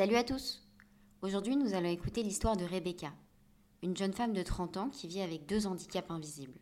Salut 0.00 0.16
à 0.16 0.24
tous 0.24 0.66
Aujourd'hui, 1.20 1.56
nous 1.56 1.74
allons 1.74 1.90
écouter 1.90 2.22
l'histoire 2.22 2.56
de 2.56 2.64
Rebecca, 2.64 3.12
une 3.82 3.94
jeune 3.94 4.14
femme 4.14 4.32
de 4.32 4.42
30 4.42 4.78
ans 4.78 4.88
qui 4.88 5.06
vit 5.06 5.20
avec 5.20 5.44
deux 5.44 5.66
handicaps 5.66 6.10
invisibles, 6.10 6.58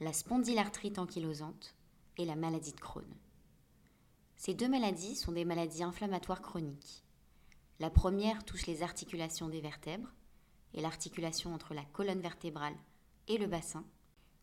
la 0.00 0.14
spondylarthrite 0.14 0.98
ankylosante 0.98 1.74
et 2.16 2.24
la 2.24 2.34
maladie 2.34 2.72
de 2.72 2.80
Crohn. 2.80 3.04
Ces 4.36 4.54
deux 4.54 4.70
maladies 4.70 5.16
sont 5.16 5.32
des 5.32 5.44
maladies 5.44 5.82
inflammatoires 5.82 6.40
chroniques. 6.40 7.04
La 7.78 7.90
première 7.90 8.42
touche 8.42 8.66
les 8.66 8.82
articulations 8.82 9.50
des 9.50 9.60
vertèbres 9.60 10.14
et 10.72 10.80
l'articulation 10.80 11.52
entre 11.52 11.74
la 11.74 11.84
colonne 11.84 12.22
vertébrale 12.22 12.78
et 13.28 13.36
le 13.36 13.48
bassin, 13.48 13.84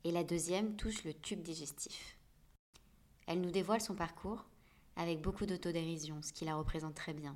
et 0.04 0.12
la 0.12 0.24
deuxième 0.24 0.76
touche 0.76 1.04
le 1.04 1.16
tube 1.16 1.42
digestif. 1.42 2.20
Elle 3.26 3.42
nous 3.42 3.50
dévoile 3.50 3.82
son 3.82 3.96
parcours 3.96 4.46
avec 4.98 5.20
beaucoup 5.20 5.48
d'autodérision, 5.48 6.22
ce 6.22 6.32
qui 6.32 6.46
la 6.46 6.56
représente 6.56 6.94
très 6.94 7.16
bien. 7.16 7.36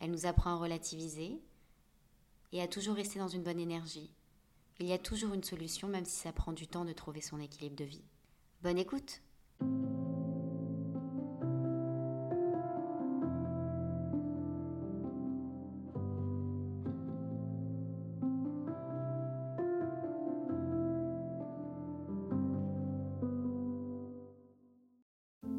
Elle 0.00 0.10
nous 0.10 0.24
apprend 0.24 0.54
à 0.54 0.56
relativiser 0.56 1.38
et 2.52 2.62
à 2.62 2.66
toujours 2.66 2.96
rester 2.96 3.18
dans 3.18 3.28
une 3.28 3.42
bonne 3.42 3.60
énergie. 3.60 4.10
Il 4.80 4.86
y 4.86 4.94
a 4.94 4.98
toujours 4.98 5.34
une 5.34 5.44
solution, 5.44 5.88
même 5.88 6.06
si 6.06 6.16
ça 6.16 6.32
prend 6.32 6.52
du 6.52 6.66
temps 6.66 6.86
de 6.86 6.92
trouver 6.94 7.20
son 7.20 7.38
équilibre 7.38 7.76
de 7.76 7.84
vie. 7.84 8.02
Bonne 8.62 8.78
écoute 8.78 9.20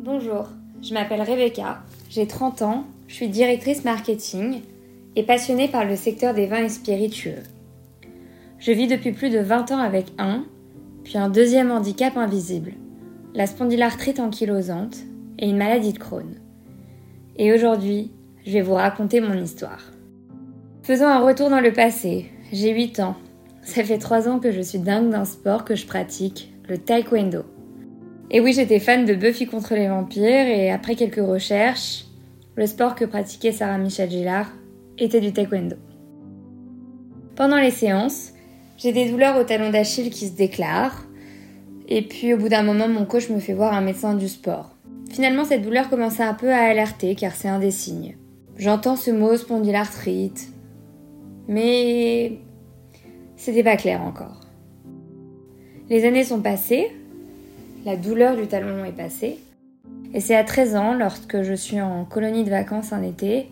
Bonjour, 0.04 0.48
je 0.82 0.96
m'appelle 0.96 1.21
Rebecca, 1.21 1.84
j'ai 2.10 2.27
30 2.27 2.63
ans, 2.63 2.88
je 3.11 3.17
suis 3.17 3.27
directrice 3.27 3.83
marketing 3.83 4.61
et 5.17 5.23
passionnée 5.23 5.67
par 5.67 5.83
le 5.83 5.97
secteur 5.97 6.33
des 6.33 6.45
vins 6.45 6.63
et 6.63 6.70
spiritueux. 6.70 7.43
Je 8.57 8.71
vis 8.71 8.87
depuis 8.87 9.12
plus 9.12 9.29
de 9.29 9.40
20 9.40 9.71
ans 9.73 9.79
avec 9.79 10.05
un, 10.18 10.45
puis 11.03 11.18
un 11.18 11.27
deuxième 11.27 11.71
handicap 11.71 12.15
invisible, 12.15 12.71
la 13.35 13.48
spondylarthrite 13.48 14.21
ankylosante 14.21 14.95
et 15.40 15.49
une 15.49 15.57
maladie 15.57 15.91
de 15.91 15.99
Crohn. 15.99 16.37
Et 17.35 17.53
aujourd'hui, 17.53 18.12
je 18.45 18.53
vais 18.53 18.62
vous 18.62 18.76
raconter 18.76 19.20
mon 19.20 19.34
histoire. 19.34 19.91
Faisons 20.81 21.07
un 21.07 21.20
retour 21.20 21.49
dans 21.49 21.59
le 21.59 21.73
passé. 21.73 22.27
J'ai 22.53 22.73
8 22.73 23.01
ans. 23.01 23.18
Ça 23.62 23.84
fait 23.84 23.98
3 23.98 24.29
ans 24.29 24.40
que 24.40 24.53
je 24.53 24.62
suis 24.62 24.79
dingue 24.79 25.09
d'un 25.09 25.25
sport 25.25 25.65
que 25.65 25.75
je 25.75 25.85
pratique, 25.85 26.53
le 26.70 26.77
taekwondo. 26.77 27.43
Et 28.29 28.40
oui, 28.40 28.53
j'étais 28.53 28.79
fan 28.79 29.03
de 29.03 29.15
Buffy 29.15 29.48
contre 29.48 29.75
les 29.75 29.90
vampires 29.90 30.48
et 30.48 30.71
après 30.71 30.96
quelques 30.96 31.27
recherches, 31.27 32.05
le 32.55 32.68
sport 32.68 32.96
que 32.96 33.05
pratiquait 33.05 33.52
Sarah 33.52 33.77
Michel 33.77 34.10
Gillard 34.10 34.52
était 34.98 35.21
du 35.21 35.32
taekwondo. 35.32 35.77
Pendant 37.35 37.58
les 37.58 37.71
séances, 37.71 38.34
j'ai 38.77 38.91
des 38.91 39.10
douleurs 39.10 39.38
au 39.38 39.43
talon 39.43 39.70
d'Achille 39.70 40.10
qui 40.10 40.27
se 40.27 40.35
déclarent. 40.35 41.05
Et 41.88 42.02
puis 42.02 42.34
au 42.34 42.38
bout 42.38 42.49
d'un 42.49 42.63
moment, 42.63 42.88
mon 42.88 43.05
coach 43.05 43.30
me 43.30 43.40
fait 43.40 43.54
voir 43.54 43.74
un 43.74 43.82
médecin 43.82 44.16
du 44.16 44.27
sport. 44.27 44.76
Finalement, 45.10 45.46
cette 45.46 45.62
douleur 45.62 45.90
commençait 45.90 46.24
un 46.24 46.34
peu 46.34 46.52
à 46.52 46.63
alerter 46.63 47.16
car 47.16 47.35
c'est 47.35 47.48
un 47.48 47.60
des 47.60 47.71
signes. 47.71 48.16
J'entends 48.58 48.96
ce 48.96 49.12
mot 49.12 49.36
spondylarthrite, 49.36 50.49
mais 51.48 52.40
c'était 53.36 53.63
pas 53.63 53.76
clair 53.77 54.02
encore. 54.02 54.40
Les 55.90 56.05
années 56.05 56.24
sont 56.24 56.41
passées, 56.41 56.91
la 57.86 57.98
douleur 57.98 58.38
du 58.38 58.48
talon 58.48 58.86
est 58.86 58.96
passée, 58.96 59.40
et 60.13 60.20
c'est 60.20 60.35
à 60.35 60.43
13 60.43 60.76
ans, 60.76 60.93
lorsque 60.93 61.41
je 61.41 61.54
suis 61.54 61.79
en 61.79 62.04
colonie 62.05 62.43
de 62.43 62.49
vacances 62.49 62.91
un 62.91 63.01
été, 63.01 63.49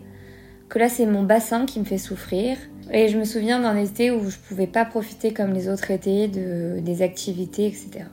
que 0.68 0.78
là 0.78 0.88
c'est 0.88 1.06
mon 1.06 1.22
bassin 1.22 1.66
qui 1.66 1.80
me 1.80 1.84
fait 1.84 1.98
souffrir. 1.98 2.58
Et 2.92 3.08
je 3.08 3.18
me 3.18 3.24
souviens 3.24 3.60
d'un 3.60 3.76
été 3.76 4.10
où 4.10 4.28
je 4.28 4.36
pouvais 4.36 4.66
pas 4.66 4.84
profiter 4.84 5.32
comme 5.32 5.52
les 5.52 5.68
autres 5.68 5.90
étés 5.90 6.28
de, 6.28 6.80
des 6.80 7.02
activités, 7.02 7.66
etc. 7.66 8.04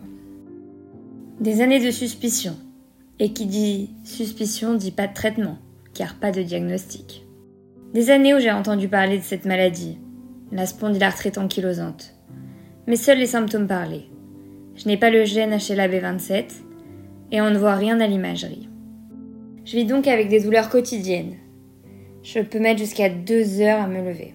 Des 1.40 1.62
années 1.62 1.84
de 1.84 1.92
suspicion. 1.92 2.56
Et 3.20 3.34
qui 3.34 3.48
dit 3.48 3.90
suspicion 4.04 4.76
dit 4.76 4.92
pas 4.92 5.08
de 5.08 5.14
traitement, 5.14 5.58
car 5.94 6.16
pas 6.16 6.32
de 6.32 6.44
diagnostic. 6.44 7.26
Des 7.94 8.12
années 8.12 8.36
où 8.36 8.40
j'ai 8.40 8.52
entendu 8.52 8.88
parler 8.88 9.18
de 9.18 9.24
cette 9.24 9.46
maladie, 9.46 9.98
la 10.52 10.68
spondylarthrite 10.68 11.38
ankylosante. 11.38 12.14
Mais 12.86 12.96
seuls 12.96 13.18
les 13.18 13.26
symptômes 13.26 13.68
parlaient. 13.68 14.06
Je 14.76 14.88
n'ai 14.88 14.98
pas 14.98 15.10
le 15.10 15.26
gène 15.26 15.56
HLA-B27, 15.56 16.46
et 17.32 17.42
on 17.42 17.50
ne 17.50 17.58
voit 17.58 17.76
rien 17.76 18.00
à 18.00 18.08
l'imagerie. 18.08 18.70
Je 19.66 19.76
vis 19.76 19.86
donc 19.86 20.08
avec 20.08 20.30
des 20.30 20.40
douleurs 20.40 20.70
quotidiennes. 20.70 21.36
Je 22.24 22.40
peux 22.40 22.60
mettre 22.60 22.80
jusqu'à 22.80 23.10
deux 23.10 23.62
heures 23.62 23.82
à 23.82 23.88
me 23.88 24.02
lever. 24.02 24.34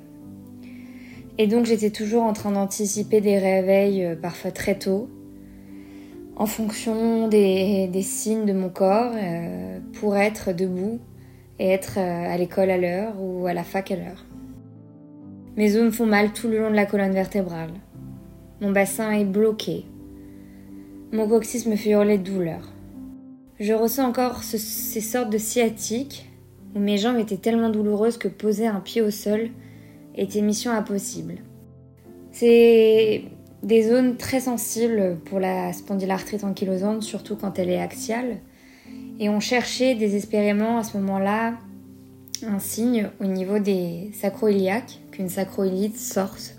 Et 1.39 1.47
donc 1.47 1.65
j'étais 1.65 1.91
toujours 1.91 2.23
en 2.23 2.33
train 2.33 2.53
d'anticiper 2.53 3.21
des 3.21 3.39
réveils 3.39 4.05
euh, 4.05 4.17
parfois 4.17 4.51
très 4.51 4.79
tôt, 4.79 5.09
en 6.37 6.47
fonction 6.47 7.29
des, 7.29 7.91
signes 8.03 8.45
de 8.45 8.53
mon 8.53 8.69
corps, 8.69 9.13
euh, 9.15 9.79
pour 9.95 10.17
être 10.17 10.53
debout 10.53 11.01
et 11.59 11.69
être 11.69 11.99
euh, 11.99 12.33
à 12.33 12.37
l'école 12.37 12.71
à 12.71 12.77
l'heure 12.77 13.15
ou 13.21 13.47
à 13.47 13.55
la 13.55 13.65
fac 13.65 13.91
à 13.91 13.97
l'heure. 13.97 14.27
Mes 15.57 15.77
os 15.77 15.85
me 15.85 15.91
font 15.91 16.07
mal 16.07 16.33
tout 16.33 16.49
le 16.49 16.59
long 16.61 16.71
de 16.71 16.77
la 16.77 16.87
colonne 16.87 17.13
vertébrale. 17.13 17.73
Mon 18.61 18.71
bassin 18.71 19.11
est 19.13 19.25
bloqué. 19.25 19.85
Mon 21.13 21.29
coccyx 21.29 21.67
me 21.67 21.77
fait 21.77 21.91
hurler 21.91 22.19
de 22.19 22.25
douleur. 22.25 22.72
Je 23.61 23.73
ressens 23.73 24.09
encore 24.09 24.43
ces 24.43 25.01
sortes 25.01 25.31
de 25.31 25.39
sciatiques 25.39 26.29
où 26.75 26.79
mes 26.79 26.99
jambes 26.99 27.19
étaient 27.19 27.37
tellement 27.37 27.69
douloureuses 27.69 28.17
que 28.17 28.29
poser 28.29 28.67
un 28.67 28.81
pied 28.81 29.03
au 29.03 29.11
sol 29.11 29.51
était 30.17 30.41
mission 30.41 30.73
impossible. 30.73 31.37
C'est 32.33 33.25
des 33.63 33.83
zones 33.83 34.17
très 34.17 34.41
sensibles 34.41 35.19
pour 35.27 35.39
la 35.39 35.73
spondylarthrite 35.73 36.45
ankylosante, 36.45 37.03
surtout 37.03 37.37
quand 37.37 37.59
elle 37.59 37.71
est 37.71 37.81
axiale. 37.81 38.39
Et 39.21 39.29
on 39.29 39.39
cherchait 39.39 39.95
désespérément 39.95 40.79
à 40.79 40.83
ce 40.83 40.97
moment-là 40.99 41.55
un 42.45 42.59
signe 42.59 43.11
au 43.21 43.27
niveau 43.27 43.59
des 43.59 44.11
sacroiliaques, 44.15 45.01
qu'une 45.13 45.29
sacroiliite 45.29 45.97
sorte. 45.97 46.57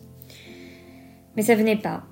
Mais 1.35 1.41
ça 1.41 1.55
venait 1.55 1.75
pas. 1.75 2.03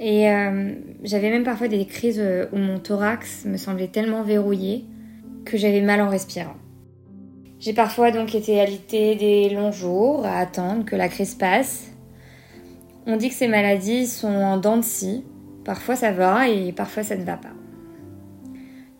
Et 0.00 0.30
euh, 0.30 0.72
j'avais 1.02 1.28
même 1.28 1.44
parfois 1.44 1.68
des 1.68 1.84
crises 1.84 2.18
euh, 2.18 2.46
où 2.52 2.56
mon 2.56 2.78
thorax 2.78 3.44
me 3.44 3.58
semblait 3.58 3.88
tellement 3.88 4.22
verrouillé 4.22 4.86
que 5.44 5.58
j'avais 5.58 5.82
mal 5.82 6.00
en 6.00 6.08
respirant. 6.08 6.56
J'ai 7.58 7.74
parfois 7.74 8.10
donc 8.10 8.34
été 8.34 8.58
alitée 8.58 9.14
des 9.14 9.50
longs 9.50 9.72
jours 9.72 10.24
à 10.24 10.38
attendre 10.38 10.86
que 10.86 10.96
la 10.96 11.08
crise 11.10 11.34
passe. 11.34 11.88
On 13.06 13.16
dit 13.16 13.28
que 13.28 13.34
ces 13.34 13.48
maladies 13.48 14.06
sont 14.06 14.28
en 14.28 14.56
dents 14.56 14.78
de 14.78 14.82
scie. 14.82 15.22
Parfois 15.66 15.96
ça 15.96 16.12
va 16.12 16.48
et 16.48 16.72
parfois 16.72 17.02
ça 17.02 17.16
ne 17.16 17.24
va 17.24 17.36
pas. 17.36 17.52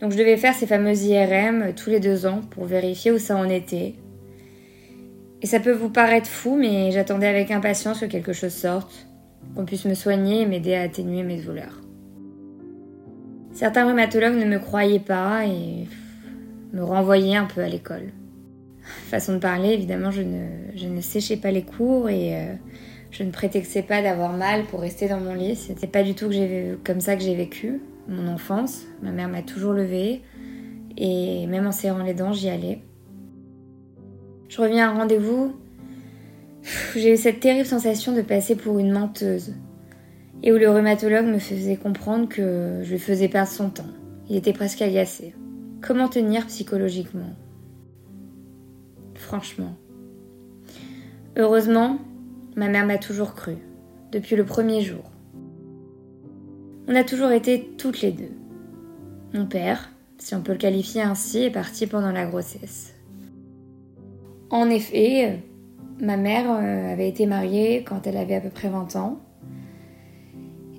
Donc 0.03 0.13
je 0.13 0.19
devais 0.19 0.37
faire 0.37 0.55
ces 0.55 0.67
fameuses 0.67 1.05
IRM 1.05 1.73
tous 1.75 1.89
les 1.89 2.01
deux 2.01 2.27
ans 2.27 2.43
pour 2.51 2.67
vérifier 2.67 3.11
où 3.11 3.19
ça 3.19 3.37
en 3.37 3.49
était. 3.49 3.95
Et 5.41 5.47
ça 5.47 5.61
peut 5.61 5.73
vous 5.73 5.89
paraître 5.89 6.29
fou, 6.29 6.57
mais 6.57 6.91
j'attendais 6.91 7.27
avec 7.27 7.51
impatience 7.51 8.01
que 8.01 8.05
quelque 8.05 8.35
chose 8.35 8.53
sorte 8.53 9.07
qu'on 9.55 9.65
puisse 9.65 9.85
me 9.85 9.95
soigner 9.95 10.43
et 10.43 10.47
m'aider 10.47 10.75
à 10.75 10.83
atténuer 10.83 11.23
mes 11.23 11.41
douleurs. 11.41 11.81
Certains 13.53 13.87
rhumatologues 13.87 14.37
ne 14.37 14.45
me 14.45 14.59
croyaient 14.59 15.01
pas 15.01 15.45
et 15.45 15.87
me 16.73 16.83
renvoyaient 16.83 17.37
un 17.37 17.47
peu 17.47 17.61
à 17.61 17.69
l'école. 17.69 18.13
Façon 18.83 19.35
de 19.35 19.39
parler, 19.39 19.71
évidemment, 19.71 20.11
je 20.11 20.23
ne, 20.23 21.01
séchais 21.01 21.37
pas 21.37 21.51
les 21.51 21.63
cours 21.63 22.09
et 22.09 22.37
euh, 22.37 22.55
je 23.11 23.23
ne 23.23 23.31
prétextais 23.31 23.83
pas 23.83 24.03
d'avoir 24.03 24.33
mal 24.33 24.65
pour 24.65 24.81
rester 24.81 25.09
dans 25.09 25.21
mon 25.21 25.35
lit. 25.35 25.57
C'était 25.57 25.87
pas 25.87 26.03
du 26.03 26.15
tout 26.15 26.29
que 26.29 26.77
comme 26.77 27.01
ça 27.01 27.17
que 27.17 27.23
j'ai 27.23 27.35
vécu 27.35 27.81
mon 28.09 28.29
enfance. 28.29 28.83
Ma 29.03 29.11
mère 29.11 29.29
m'a 29.29 29.43
toujours 29.43 29.73
levée 29.73 30.23
et 30.97 31.47
même 31.47 31.67
en 31.67 31.73
serrant 31.73 32.03
les 32.03 32.15
dents, 32.15 32.33
j'y 32.33 32.49
allais. 32.49 32.81
Je 34.49 34.61
reviens 34.61 34.89
à 34.89 34.93
un 34.93 34.99
rendez-vous 34.99 35.55
j'ai 36.95 37.15
eu 37.15 37.17
cette 37.17 37.41
terrible 37.41 37.67
sensation 37.67 38.15
de 38.15 38.23
passer 38.23 38.55
pour 38.55 38.79
une 38.79 38.93
menteuse, 38.93 39.55
et 40.43 40.53
où 40.53 40.57
le 40.57 40.71
rhumatologue 40.71 41.27
me 41.27 41.39
faisait 41.39 41.77
comprendre 41.77 42.29
que 42.29 42.81
je 42.83 42.91
lui 42.91 42.99
faisais 42.99 43.29
perdre 43.29 43.51
son 43.51 43.71
temps. 43.71 43.91
Il 44.29 44.37
était 44.37 44.53
presque 44.53 44.83
agacé. 44.83 45.35
Comment 45.81 46.09
tenir 46.09 46.47
psychologiquement? 46.47 47.35
Franchement. 49.15 49.75
Heureusement, 51.37 51.99
ma 52.57 52.69
mère 52.69 52.87
m'a 52.87 52.99
toujours 52.99 53.35
cru, 53.35 53.57
depuis 54.13 54.37
le 54.37 54.45
premier 54.45 54.83
jour. 54.83 55.05
On 56.89 56.95
a 56.95 57.05
toujours 57.05 57.31
été 57.31 57.73
toutes 57.79 58.01
les 58.01 58.13
deux. 58.13 58.33
Mon 59.33 59.47
père, 59.47 59.91
si 60.19 60.35
on 60.35 60.43
peut 60.43 60.53
le 60.53 60.59
qualifier 60.59 61.03
ainsi, 61.03 61.45
est 61.45 61.51
parti 61.51 61.87
pendant 61.87 62.13
la 62.13 62.27
grossesse. 62.27 62.95
En 64.51 64.69
effet, 64.69 65.41
Ma 66.01 66.17
mère 66.17 66.51
euh, 66.51 66.93
avait 66.93 67.09
été 67.09 67.27
mariée 67.27 67.85
quand 67.85 68.07
elle 68.07 68.17
avait 68.17 68.37
à 68.37 68.41
peu 68.41 68.49
près 68.49 68.69
20 68.69 68.97
ans. 68.97 69.19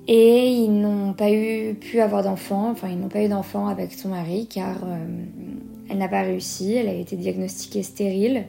Et 0.08 0.48
ils 0.48 0.80
n'ont 0.80 1.12
pas 1.12 1.30
eu, 1.30 1.74
pu 1.74 2.00
avoir 2.00 2.24
d'enfants, 2.24 2.70
enfin 2.70 2.88
ils 2.88 2.98
n'ont 2.98 3.08
pas 3.08 3.22
eu 3.22 3.28
d'enfants 3.28 3.68
avec 3.68 3.92
son 3.92 4.08
mari 4.08 4.48
car 4.48 4.82
euh, 4.82 4.96
elle 5.88 5.98
n'a 5.98 6.08
pas 6.08 6.22
réussi, 6.22 6.74
elle 6.74 6.88
a 6.88 6.92
été 6.92 7.16
diagnostiquée 7.16 7.82
stérile 7.82 8.46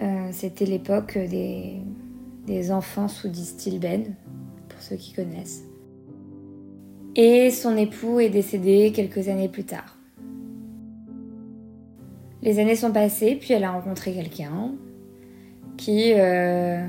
Euh, 0.00 0.28
c'était 0.32 0.64
l'époque 0.64 1.16
des, 1.18 2.72
enfants 2.72 3.06
sous 3.06 3.28
distilbène, 3.28 4.16
pour 4.68 4.80
ceux 4.80 4.96
qui 4.96 5.12
connaissent. 5.12 5.64
Et 7.14 7.50
son 7.50 7.76
époux 7.76 8.18
est 8.18 8.30
décédé 8.30 8.90
quelques 8.92 9.28
années 9.28 9.48
plus 9.48 9.64
tard. 9.64 9.96
Les 12.42 12.58
années 12.58 12.74
sont 12.74 12.90
passées, 12.90 13.36
puis 13.36 13.54
elle 13.54 13.64
a 13.64 13.70
rencontré 13.70 14.12
quelqu'un 14.12 14.72
qui, 15.76 16.12
euh, 16.14 16.86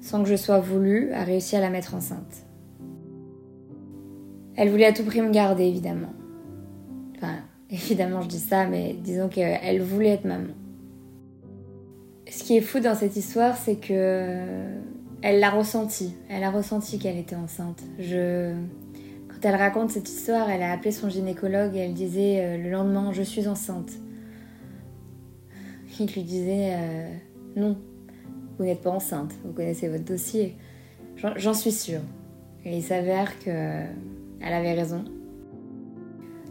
sans 0.00 0.22
que 0.22 0.28
je 0.28 0.36
sois 0.36 0.58
voulu, 0.58 1.12
a 1.12 1.24
réussi 1.24 1.56
à 1.56 1.60
la 1.60 1.70
mettre 1.70 1.94
enceinte. 1.94 2.44
Elle 4.56 4.70
voulait 4.70 4.86
à 4.86 4.92
tout 4.92 5.04
prix 5.04 5.20
me 5.20 5.30
garder, 5.30 5.64
évidemment. 5.64 6.12
Enfin, 7.16 7.36
évidemment, 7.70 8.22
je 8.22 8.28
dis 8.28 8.38
ça, 8.38 8.66
mais 8.66 8.94
disons 8.94 9.28
qu'elle 9.28 9.82
voulait 9.82 10.10
être 10.10 10.24
maman. 10.24 10.54
Ce 12.28 12.42
qui 12.42 12.56
est 12.56 12.60
fou 12.60 12.80
dans 12.80 12.94
cette 12.94 13.16
histoire, 13.16 13.56
c'est 13.56 13.76
que 13.76 14.40
elle 15.22 15.40
l'a 15.40 15.50
ressenti. 15.50 16.14
Elle 16.28 16.44
a 16.44 16.50
ressenti 16.50 16.98
qu'elle 16.98 17.16
était 17.16 17.36
enceinte. 17.36 17.82
Quand 17.98 19.48
elle 19.48 19.56
raconte 19.56 19.90
cette 19.90 20.08
histoire, 20.08 20.48
elle 20.50 20.62
a 20.62 20.72
appelé 20.72 20.92
son 20.92 21.08
gynécologue 21.08 21.76
et 21.76 21.80
elle 21.80 21.94
disait 21.94 22.40
euh, 22.40 22.56
le 22.56 22.70
lendemain, 22.70 23.12
je 23.12 23.22
suis 23.22 23.48
enceinte. 23.48 23.90
Il 26.00 26.06
lui 26.06 26.22
disait 26.22 26.74
euh, 26.74 27.08
non, 27.56 27.76
vous 28.58 28.64
n'êtes 28.64 28.82
pas 28.82 28.90
enceinte, 28.90 29.32
vous 29.44 29.52
connaissez 29.52 29.88
votre 29.88 30.04
dossier. 30.04 30.56
J'en 31.16 31.54
suis 31.54 31.72
sûre. 31.72 32.00
Et 32.64 32.76
il 32.76 32.82
s'avère 32.82 33.38
que 33.38 33.50
elle 33.50 34.52
avait 34.52 34.74
raison. 34.74 35.04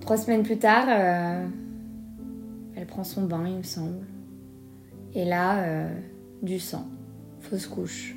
Trois 0.02 0.18
semaines 0.18 0.44
plus 0.44 0.58
tard, 0.58 0.86
euh, 0.90 1.46
elle 2.76 2.86
prend 2.86 3.04
son 3.04 3.24
bain, 3.24 3.44
il 3.48 3.58
me 3.58 3.64
semble. 3.64 4.06
Et 5.14 5.26
là, 5.26 5.64
euh, 5.64 5.90
du 6.42 6.60
sang, 6.60 6.88
fausse 7.40 7.68
couche. 7.68 8.16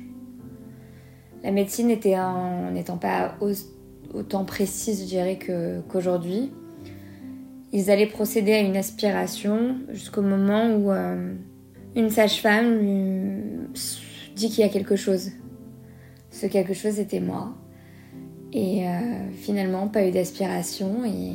La 1.43 1.51
médecine 1.51 1.87
n'étant 1.87 2.97
pas 2.97 3.37
autant 4.13 4.43
précise, 4.43 5.01
je 5.01 5.07
dirais, 5.07 5.39
qu'aujourd'hui, 5.39 6.51
ils 7.71 7.89
allaient 7.91 8.07
procéder 8.07 8.53
à 8.53 8.59
une 8.59 8.75
aspiration 8.75 9.77
jusqu'au 9.89 10.21
moment 10.21 10.75
où 10.75 10.91
euh, 10.91 11.33
une 11.99 12.09
sage-femme 12.09 12.79
lui 12.79 13.67
dit 14.35 14.49
qu'il 14.49 14.63
y 14.63 14.67
a 14.67 14.69
quelque 14.69 14.95
chose. 14.95 15.31
Ce 16.31 16.47
quelque 16.47 16.73
chose 16.73 16.99
était 16.99 17.19
moi. 17.19 17.53
Et 18.53 18.87
euh, 18.87 19.29
finalement, 19.33 19.87
pas 19.87 20.07
eu 20.07 20.11
d'aspiration. 20.11 21.03
Et 21.05 21.33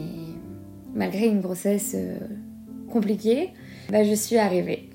malgré 0.95 1.27
une 1.27 1.41
grossesse 1.41 1.95
euh, 1.97 2.19
compliquée, 2.91 3.51
bah, 3.91 4.05
je 4.05 4.15
suis 4.15 4.39
arrivée. 4.39 4.89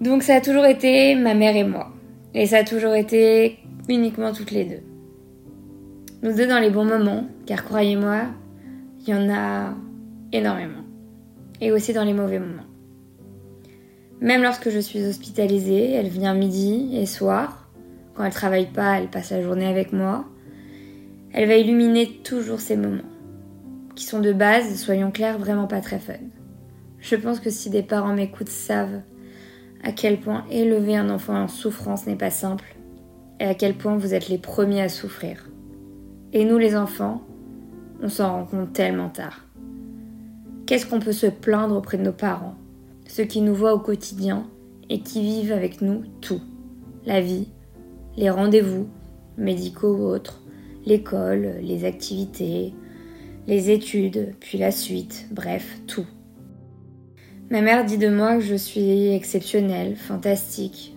Donc 0.00 0.22
ça 0.22 0.36
a 0.36 0.40
toujours 0.40 0.64
été 0.64 1.14
ma 1.14 1.34
mère 1.34 1.56
et 1.56 1.64
moi. 1.64 1.92
Et 2.34 2.46
ça 2.46 2.58
a 2.58 2.64
toujours 2.64 2.94
été 2.94 3.58
uniquement 3.88 4.32
toutes 4.32 4.52
les 4.52 4.64
deux. 4.64 4.82
Nous 6.22 6.34
deux 6.34 6.46
dans 6.46 6.60
les 6.60 6.70
bons 6.70 6.84
moments, 6.84 7.26
car 7.46 7.64
croyez-moi, 7.64 8.26
il 9.00 9.08
y 9.08 9.14
en 9.14 9.28
a 9.28 9.74
énormément. 10.32 10.84
Et 11.60 11.72
aussi 11.72 11.92
dans 11.92 12.04
les 12.04 12.14
mauvais 12.14 12.38
moments. 12.38 12.71
Même 14.22 14.42
lorsque 14.42 14.70
je 14.70 14.78
suis 14.78 15.04
hospitalisée, 15.04 15.90
elle 15.94 16.06
vient 16.06 16.32
midi 16.32 16.96
et 16.96 17.06
soir. 17.06 17.68
Quand 18.14 18.22
elle 18.22 18.32
travaille 18.32 18.70
pas, 18.70 19.00
elle 19.00 19.08
passe 19.08 19.32
la 19.32 19.42
journée 19.42 19.66
avec 19.66 19.92
moi. 19.92 20.24
Elle 21.32 21.48
va 21.48 21.56
illuminer 21.56 22.06
toujours 22.22 22.60
ces 22.60 22.76
moments, 22.76 23.02
qui 23.96 24.04
sont 24.04 24.20
de 24.20 24.32
base, 24.32 24.76
soyons 24.76 25.10
clairs, 25.10 25.38
vraiment 25.38 25.66
pas 25.66 25.80
très 25.80 25.98
fun. 25.98 26.12
Je 27.00 27.16
pense 27.16 27.40
que 27.40 27.50
si 27.50 27.68
des 27.68 27.82
parents 27.82 28.14
m'écoutent 28.14 28.48
savent 28.48 29.00
à 29.82 29.90
quel 29.90 30.20
point 30.20 30.44
élever 30.52 30.96
un 30.96 31.10
enfant 31.10 31.34
en 31.34 31.48
souffrance 31.48 32.06
n'est 32.06 32.14
pas 32.14 32.30
simple 32.30 32.76
et 33.40 33.46
à 33.46 33.54
quel 33.54 33.74
point 33.74 33.96
vous 33.96 34.14
êtes 34.14 34.28
les 34.28 34.38
premiers 34.38 34.82
à 34.82 34.88
souffrir. 34.88 35.50
Et 36.32 36.44
nous 36.44 36.58
les 36.58 36.76
enfants, 36.76 37.22
on 38.00 38.08
s'en 38.08 38.30
rend 38.30 38.44
compte 38.44 38.72
tellement 38.72 39.08
tard. 39.08 39.44
Qu'est-ce 40.66 40.86
qu'on 40.86 41.00
peut 41.00 41.10
se 41.10 41.26
plaindre 41.26 41.76
auprès 41.76 41.98
de 41.98 42.04
nos 42.04 42.12
parents, 42.12 42.54
ceux 43.12 43.24
qui 43.24 43.42
nous 43.42 43.54
voient 43.54 43.74
au 43.74 43.78
quotidien 43.78 44.48
et 44.88 45.00
qui 45.00 45.20
vivent 45.20 45.52
avec 45.52 45.82
nous 45.82 46.02
tout, 46.22 46.40
la 47.04 47.20
vie, 47.20 47.48
les 48.16 48.30
rendez-vous, 48.30 48.88
médicaux 49.36 49.94
ou 49.94 50.04
autres, 50.04 50.42
l'école, 50.86 51.56
les 51.60 51.84
activités, 51.84 52.72
les 53.46 53.70
études, 53.70 54.34
puis 54.40 54.56
la 54.56 54.70
suite, 54.70 55.26
bref, 55.30 55.78
tout. 55.86 56.06
Ma 57.50 57.60
mère 57.60 57.84
dit 57.84 57.98
de 57.98 58.08
moi 58.08 58.36
que 58.36 58.44
je 58.44 58.54
suis 58.54 59.08
exceptionnelle, 59.08 59.94
fantastique. 59.96 60.96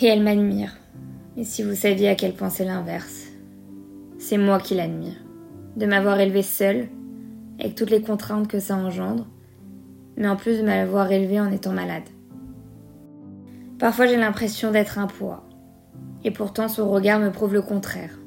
Et 0.00 0.06
elle 0.06 0.24
m'admire. 0.24 0.76
Et 1.36 1.44
si 1.44 1.62
vous 1.62 1.76
saviez 1.76 2.08
à 2.08 2.16
quel 2.16 2.32
point 2.32 2.50
c'est 2.50 2.64
l'inverse, 2.64 3.28
c'est 4.18 4.38
moi 4.38 4.58
qui 4.58 4.74
l'admire 4.74 5.22
de 5.76 5.86
m'avoir 5.86 6.18
élevée 6.18 6.42
seule, 6.42 6.88
avec 7.60 7.76
toutes 7.76 7.90
les 7.90 8.02
contraintes 8.02 8.48
que 8.48 8.58
ça 8.58 8.74
engendre, 8.74 9.28
mais 10.22 10.28
en 10.28 10.36
plus 10.36 10.58
de 10.58 10.62
m'avoir 10.62 11.10
élevée 11.10 11.40
en 11.40 11.50
étant 11.50 11.72
malade. 11.72 12.08
Parfois 13.78 14.06
j'ai 14.06 14.16
l'impression 14.16 14.70
d'être 14.70 14.98
un 14.98 15.08
poids, 15.08 15.44
et 16.24 16.30
pourtant 16.30 16.68
son 16.68 16.88
regard 16.88 17.18
me 17.18 17.30
prouve 17.30 17.52
le 17.52 17.62
contraire. 17.62 18.18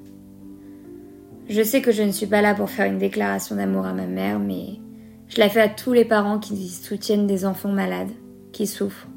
Je 1.48 1.64
sais 1.64 1.82
que 1.82 1.92
je 1.92 2.04
ne 2.04 2.12
suis 2.12 2.28
pas 2.28 2.42
là 2.42 2.54
pour 2.54 2.70
faire 2.70 2.86
une 2.86 2.98
déclaration 2.98 3.56
d'amour 3.56 3.86
à 3.86 3.94
ma 3.94 4.08
mère, 4.08 4.40
mais 4.40 4.80
je 5.28 5.40
la 5.40 5.50
fais 5.50 5.62
à 5.62 5.70
tous 5.70 5.94
les 5.94 6.06
parents 6.06 6.40
qui 6.40 6.68
soutiennent 6.68 7.28
des 7.28 7.46
enfants 7.46 7.72
malades, 7.72 8.12
qui 8.52 8.68
souffrent. 8.68 9.08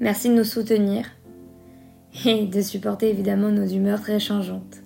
Merci 0.00 0.28
de 0.28 0.34
nous 0.34 0.44
soutenir 0.44 1.06
et 2.24 2.46
de 2.46 2.60
supporter 2.60 3.10
évidemment 3.10 3.50
nos 3.50 3.66
humeurs 3.66 4.00
très 4.00 4.20
changeantes 4.20 4.82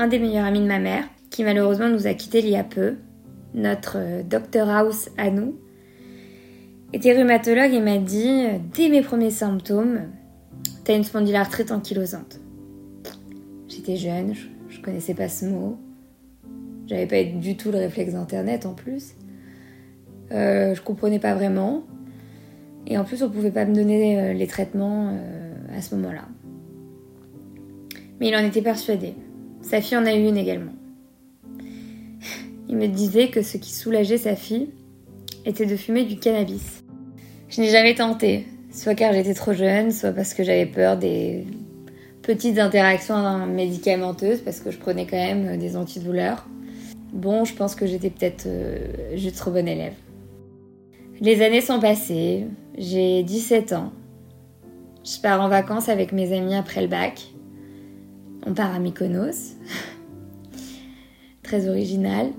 un 0.00 0.06
des 0.06 0.18
meilleurs 0.18 0.46
amis 0.46 0.60
de 0.60 0.66
ma 0.66 0.78
mère, 0.78 1.04
qui 1.28 1.44
malheureusement 1.44 1.90
nous 1.90 2.06
a 2.06 2.14
quittés 2.14 2.38
il 2.38 2.48
y 2.48 2.56
a 2.56 2.64
peu, 2.64 2.96
notre 3.54 3.96
euh, 3.98 4.22
Dr 4.22 4.68
House 4.68 5.10
à 5.16 5.30
nous, 5.30 5.54
était 6.92 7.16
rhumatologue 7.16 7.72
et 7.72 7.80
m'a 7.80 7.98
dit, 7.98 8.46
euh, 8.46 8.58
dès 8.74 8.88
mes 8.88 9.02
premiers 9.02 9.30
symptômes, 9.30 10.02
t'as 10.84 10.96
une 10.96 11.04
spondylarthrite 11.04 11.70
ankylosante. 11.70 12.40
J'étais 13.68 13.96
jeune, 13.96 14.34
je, 14.68 14.80
connaissais 14.80 15.14
pas 15.14 15.28
ce 15.28 15.44
mot. 15.44 15.78
J'avais 16.86 17.06
pas 17.06 17.22
du 17.22 17.56
tout 17.56 17.70
le 17.70 17.78
réflexe 17.78 18.14
d'internet 18.14 18.66
en 18.66 18.74
plus. 18.74 19.14
Euh, 20.32 20.74
je 20.74 20.82
comprenais 20.82 21.18
pas 21.18 21.34
vraiment. 21.34 21.84
Et 22.86 22.98
en 22.98 23.04
plus, 23.04 23.22
on 23.22 23.30
pouvait 23.30 23.50
pas 23.50 23.66
me 23.66 23.74
donner 23.74 24.18
euh, 24.18 24.32
les 24.32 24.46
traitements 24.46 25.16
à 25.76 25.82
ce 25.82 25.94
moment-là. 25.94 26.24
Mais 28.18 28.28
il 28.28 28.36
en 28.36 28.44
était 28.44 28.62
persuadé. 28.62 29.14
Sa 29.60 29.80
fille 29.80 29.96
en 29.96 30.06
a 30.06 30.14
eu 30.14 30.26
une 30.26 30.36
également. 30.36 30.72
Il 32.70 32.76
me 32.76 32.86
disait 32.86 33.30
que 33.30 33.42
ce 33.42 33.56
qui 33.56 33.72
soulageait 33.72 34.16
sa 34.16 34.36
fille 34.36 34.68
était 35.44 35.66
de 35.66 35.74
fumer 35.74 36.04
du 36.04 36.16
cannabis. 36.16 36.84
Je 37.48 37.60
n'ai 37.60 37.68
jamais 37.68 37.96
tenté, 37.96 38.46
soit 38.70 38.94
car 38.94 39.12
j'étais 39.12 39.34
trop 39.34 39.52
jeune, 39.52 39.90
soit 39.90 40.12
parce 40.12 40.34
que 40.34 40.44
j'avais 40.44 40.66
peur 40.66 40.96
des 40.96 41.48
petites 42.22 42.60
interactions 42.60 43.44
médicamenteuses, 43.48 44.38
parce 44.38 44.60
que 44.60 44.70
je 44.70 44.78
prenais 44.78 45.04
quand 45.04 45.16
même 45.16 45.58
des 45.58 45.76
antidouleurs. 45.76 46.46
Bon, 47.12 47.44
je 47.44 47.54
pense 47.54 47.74
que 47.74 47.86
j'étais 47.86 48.08
peut-être 48.08 48.44
euh, 48.46 49.16
juste 49.16 49.38
trop 49.38 49.50
bonne 49.50 49.66
élève. 49.66 49.94
Les 51.20 51.42
années 51.42 51.62
sont 51.62 51.80
passées, 51.80 52.46
j'ai 52.78 53.24
17 53.24 53.72
ans. 53.72 53.92
Je 55.04 55.20
pars 55.20 55.40
en 55.40 55.48
vacances 55.48 55.88
avec 55.88 56.12
mes 56.12 56.32
amis 56.32 56.54
après 56.54 56.82
le 56.82 56.86
bac. 56.86 57.32
On 58.46 58.54
part 58.54 58.72
à 58.72 58.78
Mykonos. 58.78 59.56
Très 61.42 61.68
original. 61.68 62.30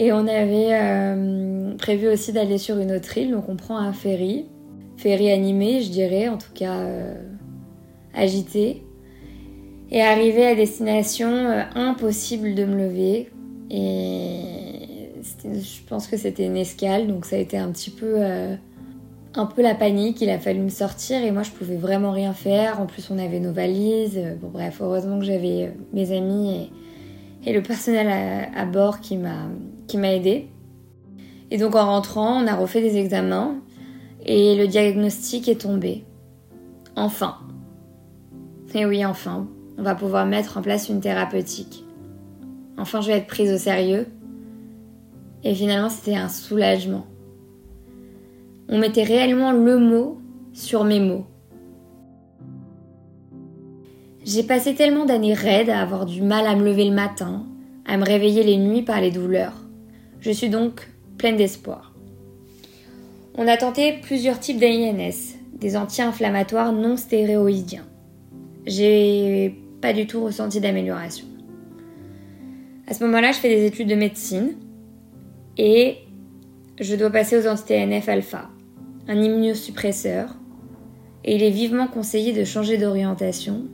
Et 0.00 0.12
on 0.12 0.28
avait 0.28 0.68
euh, 0.70 1.74
prévu 1.76 2.06
aussi 2.06 2.32
d'aller 2.32 2.56
sur 2.56 2.78
une 2.78 2.92
autre 2.92 3.18
île, 3.18 3.32
donc 3.32 3.48
on 3.48 3.56
prend 3.56 3.78
un 3.78 3.92
ferry. 3.92 4.46
Ferry 4.96 5.28
animé, 5.28 5.82
je 5.82 5.90
dirais, 5.90 6.28
en 6.28 6.38
tout 6.38 6.52
cas 6.54 6.76
euh, 6.76 7.14
agité. 8.14 8.84
Et 9.90 10.00
arrivé 10.00 10.46
à 10.46 10.54
destination, 10.54 11.26
euh, 11.26 11.62
impossible 11.74 12.54
de 12.54 12.64
me 12.64 12.76
lever. 12.76 13.30
Et 13.72 14.38
je 15.34 15.82
pense 15.88 16.06
que 16.06 16.16
c'était 16.16 16.46
une 16.46 16.56
escale, 16.56 17.08
donc 17.08 17.24
ça 17.24 17.34
a 17.34 17.40
été 17.40 17.58
un 17.58 17.72
petit 17.72 17.90
peu 17.90 18.22
un 19.34 19.46
peu 19.46 19.62
la 19.62 19.74
panique, 19.74 20.20
il 20.20 20.30
a 20.30 20.38
fallu 20.38 20.60
me 20.60 20.68
sortir 20.68 21.22
et 21.22 21.32
moi 21.32 21.42
je 21.42 21.50
pouvais 21.50 21.76
vraiment 21.76 22.12
rien 22.12 22.32
faire. 22.34 22.80
En 22.80 22.86
plus 22.86 23.10
on 23.10 23.18
avait 23.18 23.40
nos 23.40 23.52
valises. 23.52 24.20
Bon 24.40 24.48
bref, 24.48 24.78
heureusement 24.80 25.18
que 25.18 25.24
j'avais 25.24 25.74
mes 25.92 26.16
amis 26.16 26.70
et, 27.44 27.52
le 27.52 27.62
personnel 27.62 28.48
à, 28.54 28.64
bord 28.64 29.00
qui 29.00 29.16
m'a 29.16 29.48
qui 29.88 29.98
m'a 29.98 30.14
aidé. 30.14 30.48
Et 31.50 31.58
donc 31.58 31.74
en 31.74 31.86
rentrant, 31.86 32.42
on 32.42 32.46
a 32.46 32.54
refait 32.54 32.80
des 32.80 32.96
examens 32.96 33.56
et 34.24 34.56
le 34.56 34.68
diagnostic 34.68 35.48
est 35.48 35.62
tombé. 35.62 36.04
Enfin. 36.94 37.36
Et 38.74 38.84
oui, 38.84 39.04
enfin, 39.04 39.48
on 39.78 39.82
va 39.82 39.94
pouvoir 39.94 40.26
mettre 40.26 40.58
en 40.58 40.62
place 40.62 40.88
une 40.88 41.00
thérapeutique. 41.00 41.84
Enfin, 42.76 43.00
je 43.00 43.08
vais 43.08 43.18
être 43.18 43.26
prise 43.26 43.52
au 43.52 43.58
sérieux. 43.58 44.06
Et 45.42 45.54
finalement, 45.54 45.88
c'était 45.88 46.16
un 46.16 46.28
soulagement. 46.28 47.06
on 48.68 48.78
mettait 48.78 49.04
réellement 49.04 49.52
le 49.52 49.78
mot 49.78 50.20
sur 50.52 50.84
mes 50.84 51.00
mots. 51.00 51.24
J'ai 54.24 54.42
passé 54.42 54.74
tellement 54.74 55.06
d'années 55.06 55.32
raides 55.32 55.70
à 55.70 55.80
avoir 55.80 56.04
du 56.04 56.20
mal 56.20 56.46
à 56.46 56.54
me 56.54 56.64
lever 56.64 56.84
le 56.84 56.94
matin, 56.94 57.46
à 57.86 57.96
me 57.96 58.04
réveiller 58.04 58.42
les 58.42 58.58
nuits 58.58 58.82
par 58.82 59.00
les 59.00 59.10
douleurs. 59.10 59.54
Je 60.20 60.30
suis 60.30 60.48
donc 60.48 60.88
pleine 61.16 61.36
d'espoir. 61.36 61.94
On 63.36 63.46
a 63.46 63.56
tenté 63.56 63.98
plusieurs 64.02 64.40
types 64.40 64.58
d'AINS, 64.58 65.36
des 65.54 65.76
anti-inflammatoires 65.76 66.72
non 66.72 66.96
stéroïdiens. 66.96 67.86
J'ai 68.66 69.54
pas 69.80 69.92
du 69.92 70.06
tout 70.06 70.24
ressenti 70.24 70.60
d'amélioration. 70.60 71.26
À 72.88 72.94
ce 72.94 73.04
moment-là, 73.04 73.32
je 73.32 73.38
fais 73.38 73.48
des 73.48 73.64
études 73.64 73.88
de 73.88 73.94
médecine 73.94 74.54
et 75.56 75.98
je 76.80 76.94
dois 76.96 77.10
passer 77.10 77.38
aux 77.38 77.48
anti-TNF 77.48 78.08
alpha, 78.08 78.48
un 79.08 79.20
immunosuppresseur, 79.20 80.34
et 81.24 81.36
il 81.36 81.42
est 81.42 81.50
vivement 81.50 81.86
conseillé 81.86 82.32
de 82.32 82.44
changer 82.44 82.78
d'orientation, 82.78 83.64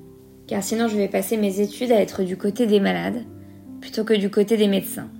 car 0.46 0.62
sinon 0.62 0.88
je 0.88 0.96
vais 0.96 1.08
passer 1.08 1.36
mes 1.36 1.60
études 1.60 1.92
à 1.92 2.00
être 2.00 2.22
du 2.22 2.36
côté 2.36 2.66
des 2.66 2.80
malades 2.80 3.24
plutôt 3.80 4.04
que 4.04 4.14
du 4.14 4.30
côté 4.30 4.56
des 4.56 4.68
médecins. 4.68 5.10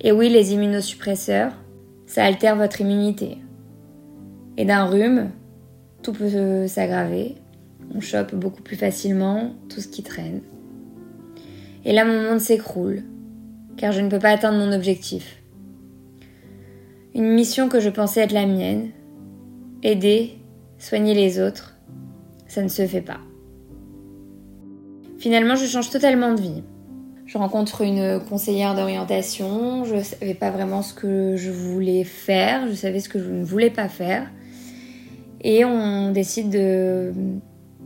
Et 0.00 0.12
oui, 0.12 0.28
les 0.28 0.52
immunosuppresseurs, 0.52 1.52
ça 2.06 2.24
altère 2.24 2.56
votre 2.56 2.80
immunité. 2.80 3.38
Et 4.56 4.64
d'un 4.64 4.84
rhume, 4.84 5.30
tout 6.02 6.12
peut 6.12 6.66
s'aggraver. 6.66 7.36
On 7.94 8.00
chope 8.00 8.34
beaucoup 8.34 8.62
plus 8.62 8.76
facilement 8.76 9.54
tout 9.68 9.80
ce 9.80 9.88
qui 9.88 10.02
traîne. 10.02 10.42
Et 11.84 11.92
là, 11.92 12.04
mon 12.04 12.22
monde 12.22 12.40
s'écroule, 12.40 13.02
car 13.76 13.92
je 13.92 14.00
ne 14.00 14.10
peux 14.10 14.18
pas 14.18 14.30
atteindre 14.30 14.58
mon 14.58 14.72
objectif. 14.72 15.42
Une 17.14 17.32
mission 17.32 17.68
que 17.68 17.80
je 17.80 17.90
pensais 17.90 18.20
être 18.20 18.32
la 18.32 18.46
mienne, 18.46 18.90
aider, 19.82 20.38
soigner 20.78 21.14
les 21.14 21.40
autres, 21.40 21.76
ça 22.46 22.62
ne 22.62 22.68
se 22.68 22.86
fait 22.86 23.02
pas. 23.02 23.20
Finalement, 25.18 25.54
je 25.54 25.66
change 25.66 25.90
totalement 25.90 26.34
de 26.34 26.40
vie. 26.40 26.62
Je 27.26 27.38
rencontre 27.38 27.80
une 27.80 28.20
conseillère 28.20 28.76
d'orientation, 28.76 29.84
je 29.84 29.96
ne 29.96 30.02
savais 30.02 30.34
pas 30.34 30.50
vraiment 30.50 30.82
ce 30.82 30.94
que 30.94 31.36
je 31.36 31.50
voulais 31.50 32.04
faire, 32.04 32.68
je 32.68 32.74
savais 32.74 33.00
ce 33.00 33.08
que 33.08 33.18
je 33.18 33.30
ne 33.30 33.44
voulais 33.44 33.70
pas 33.70 33.88
faire. 33.88 34.30
Et 35.40 35.64
on 35.64 36.12
décide 36.12 36.50
de 36.50 37.12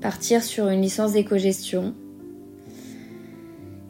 partir 0.02 0.42
sur 0.42 0.68
une 0.68 0.82
licence 0.82 1.12
d'éco-gestion. 1.12 1.94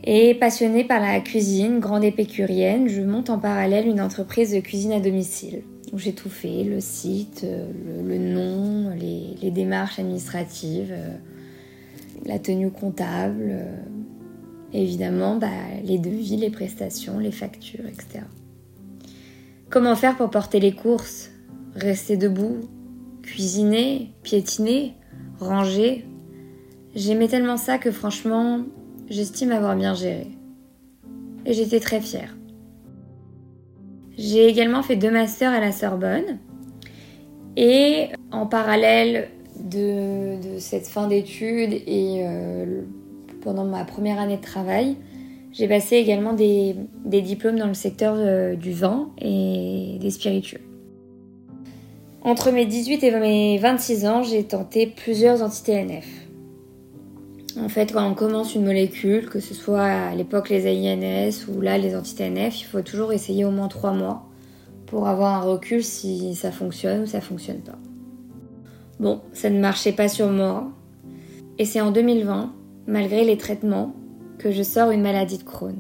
Et 0.04 0.35
passionnée 0.35 0.85
par 0.85 1.00
la 1.00 1.21
cuisine, 1.21 1.80
grande 1.80 2.04
épicurienne, 2.04 2.88
je 2.88 3.02
monte 3.02 3.28
en 3.28 3.38
parallèle 3.38 3.87
une 3.87 4.00
entreprise 4.00 4.52
de 4.52 4.61
cuisine 4.61 4.92
à 4.92 5.00
domicile. 5.00 5.62
J'ai 5.97 6.12
tout 6.12 6.30
fait, 6.30 6.62
le 6.62 6.80
site, 6.80 7.45
le, 7.45 8.19
nom, 8.19 8.90
les, 8.97 9.50
démarches 9.50 9.99
administratives, 9.99 10.95
la 12.25 12.38
tenue 12.38 12.71
comptable, 12.71 13.66
évidemment, 14.73 15.37
bah, 15.37 15.49
les 15.85 15.99
devis, 15.99 16.37
les 16.37 16.50
prestations, 16.50 17.19
les 17.19 17.33
factures, 17.33 17.87
etc. 17.87 18.25
Comment 19.69 19.97
faire 19.97 20.17
pour 20.17 20.31
porter 20.31 20.61
les 20.61 20.73
courses? 20.73 21.31
Rester 21.75 22.17
debout 22.17 22.69
Cuisiner 23.23 24.12
Piétiner 24.23 24.95
Ranger? 25.39 26.05
J'aimais 26.95 27.29
tellement 27.29 27.57
ça 27.57 27.79
que 27.79 27.93
franchement, 27.93 28.65
j'estime 29.09 29.53
avoir 29.53 29.77
bien 29.77 29.95
géré. 29.95 30.27
Et 31.47 31.53
j'étais 31.53 31.81
très 31.81 32.00
fière. 32.00 32.37
J'ai 34.19 34.49
également 34.49 34.83
fait 34.83 34.97
deux 34.97 35.11
masters 35.11 35.53
à 35.53 35.61
la 35.61 35.73
Sorbonne. 35.73 36.39
Et 37.57 38.09
en 38.33 38.47
parallèle 38.47 39.29
de, 39.59 40.59
cette 40.59 40.87
fin 40.87 41.09
d'études 41.09 41.73
et 41.73 42.23
euh, 42.27 42.83
pendant 43.42 43.64
ma 43.64 43.85
première 43.85 44.18
année 44.18 44.37
de 44.37 44.42
travail, 44.42 44.97
j'ai 45.52 45.66
passé 45.66 45.97
également 45.97 46.32
des, 46.32 46.76
diplômes 47.04 47.59
dans 47.59 47.66
le 47.66 47.75
secteur 47.75 48.14
euh, 48.16 48.54
du 48.54 48.73
vin 48.73 49.11
et 49.20 49.99
des 50.00 50.11
spiritueux. 50.11 50.61
Entre 52.23 52.50
mes 52.50 52.66
18 52.66 53.02
et 53.02 53.11
mes 53.18 53.59
26 53.59 54.06
ans, 54.06 54.23
j'ai 54.23 54.44
tenté 54.44 54.87
plusieurs 54.87 55.42
anti-TNF. 55.42 56.06
En 57.59 57.68
fait, 57.68 57.92
quand 57.92 58.09
on 58.09 58.14
commence 58.14 58.54
une 58.54 58.64
molécule, 58.64 59.28
que 59.28 59.40
ce 59.40 59.54
soit 59.54 59.82
à 59.82 60.14
l'époque 60.14 60.50
les 60.50 60.66
AINS 60.66 61.47
ou 61.49 61.61
là 61.61 61.78
les 61.78 61.97
anti-TNF, 61.97 62.61
il 62.61 62.64
faut 62.64 62.82
toujours 62.82 63.12
essayer 63.12 63.44
au 63.44 63.50
moins 63.50 63.68
3 63.68 63.92
mois 63.92 64.26
pour 64.87 65.09
avoir 65.09 65.42
un 65.42 65.44
recul 65.44 65.82
si 65.82 66.35
ça 66.35 66.52
fonctionne 66.52 67.02
ou 67.02 67.06
ça 67.06 67.20
fonctionne 67.20 67.61
pas. 67.61 67.78
Bon, 69.00 69.20
ça 69.32 69.50
ne 69.50 69.59
marchait 69.59 69.92
pas 69.92 70.09
sur 70.09 70.28
moi. 70.28 70.70
Et 71.59 71.64
c'est 71.64 71.80
en 71.80 71.90
2020 71.90 72.52
malgré 72.90 73.25
les 73.25 73.38
traitements, 73.38 73.94
que 74.38 74.50
je 74.50 74.62
sors 74.62 74.90
une 74.90 75.02
maladie 75.02 75.38
de 75.38 75.44
Crohn. 75.44 75.76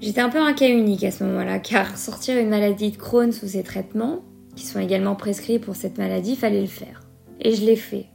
J'étais 0.00 0.20
un 0.20 0.28
peu 0.28 0.40
un 0.40 0.52
cas 0.52 0.68
unique 0.68 1.04
à 1.04 1.12
ce 1.12 1.22
moment-là, 1.24 1.60
car 1.60 1.96
sortir 1.96 2.36
une 2.36 2.48
maladie 2.48 2.90
de 2.90 2.96
Crohn 2.96 3.30
sous 3.32 3.46
ces 3.46 3.62
traitements, 3.62 4.20
qui 4.56 4.66
sont 4.66 4.80
également 4.80 5.14
prescrits 5.14 5.58
pour 5.58 5.76
cette 5.76 5.96
maladie, 5.96 6.34
fallait 6.34 6.60
le 6.60 6.66
faire. 6.66 7.02
Et 7.40 7.52
je 7.52 7.64
l'ai 7.64 7.76
fait. 7.76 8.06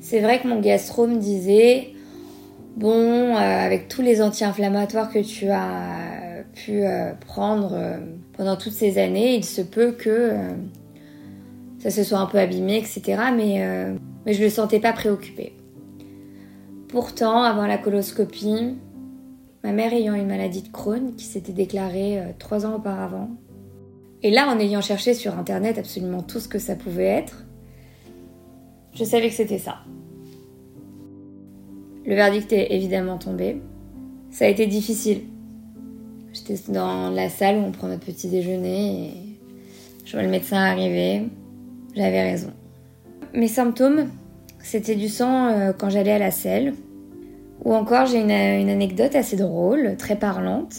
C'est 0.00 0.20
vrai 0.20 0.40
que 0.40 0.48
mon 0.48 0.60
gastro 0.60 1.06
me 1.06 1.18
disait, 1.18 1.90
bon, 2.76 2.90
euh, 2.90 3.36
avec 3.36 3.88
tous 3.88 4.02
les 4.02 4.22
anti-inflammatoires 4.22 5.12
que 5.12 5.18
tu 5.18 5.48
as 5.50 6.44
pu 6.54 6.84
euh, 6.84 7.12
prendre 7.26 7.72
euh, 7.74 7.98
pendant 8.36 8.56
toutes 8.56 8.72
ces 8.72 8.98
années, 8.98 9.36
il 9.36 9.44
se 9.44 9.60
peut 9.60 9.92
que 9.92 10.32
ça 11.78 11.90
se 11.90 12.02
soit 12.02 12.18
un 12.18 12.26
peu 12.26 12.38
abîmé, 12.38 12.78
etc. 12.78 13.20
Mais, 13.36 13.94
mais 14.24 14.32
je 14.32 14.42
le 14.42 14.48
sentais 14.48 14.80
pas 14.80 14.92
préoccupé. 14.92 15.52
Pourtant, 16.92 17.42
avant 17.42 17.66
la 17.66 17.78
coloscopie, 17.78 18.76
ma 19.64 19.72
mère 19.72 19.94
ayant 19.94 20.12
une 20.12 20.26
maladie 20.26 20.60
de 20.60 20.68
Crohn 20.68 21.14
qui 21.16 21.24
s'était 21.24 21.54
déclarée 21.54 22.20
euh, 22.20 22.32
trois 22.38 22.66
ans 22.66 22.74
auparavant, 22.74 23.30
et 24.22 24.30
là 24.30 24.46
en 24.46 24.58
ayant 24.58 24.82
cherché 24.82 25.14
sur 25.14 25.38
internet 25.38 25.78
absolument 25.78 26.22
tout 26.22 26.38
ce 26.38 26.48
que 26.48 26.58
ça 26.58 26.76
pouvait 26.76 27.06
être, 27.06 27.46
je 28.92 29.04
savais 29.04 29.30
que 29.30 29.34
c'était 29.34 29.58
ça. 29.58 29.78
Le 32.04 32.14
verdict 32.14 32.52
est 32.52 32.72
évidemment 32.72 33.16
tombé. 33.16 33.62
Ça 34.30 34.44
a 34.44 34.48
été 34.48 34.66
difficile. 34.66 35.22
J'étais 36.34 36.58
dans 36.70 37.08
la 37.08 37.30
salle 37.30 37.56
où 37.56 37.60
on 37.60 37.72
prend 37.72 37.88
notre 37.88 38.04
petit 38.04 38.28
déjeuner 38.28 39.06
et 39.06 39.12
je 40.04 40.12
vois 40.12 40.22
le 40.22 40.28
médecin 40.28 40.58
arriver. 40.58 41.22
J'avais 41.94 42.22
raison. 42.22 42.52
Mes 43.32 43.48
symptômes, 43.48 44.10
c'était 44.62 44.94
du 44.94 45.08
sang 45.08 45.48
euh, 45.48 45.72
quand 45.72 45.90
j'allais 45.90 46.12
à 46.12 46.18
la 46.18 46.30
selle. 46.30 46.74
Ou 47.64 47.74
encore, 47.74 48.06
j'ai 48.06 48.18
une, 48.18 48.30
anecdote 48.30 49.14
assez 49.14 49.36
drôle, 49.36 49.96
très 49.96 50.16
parlante. 50.16 50.74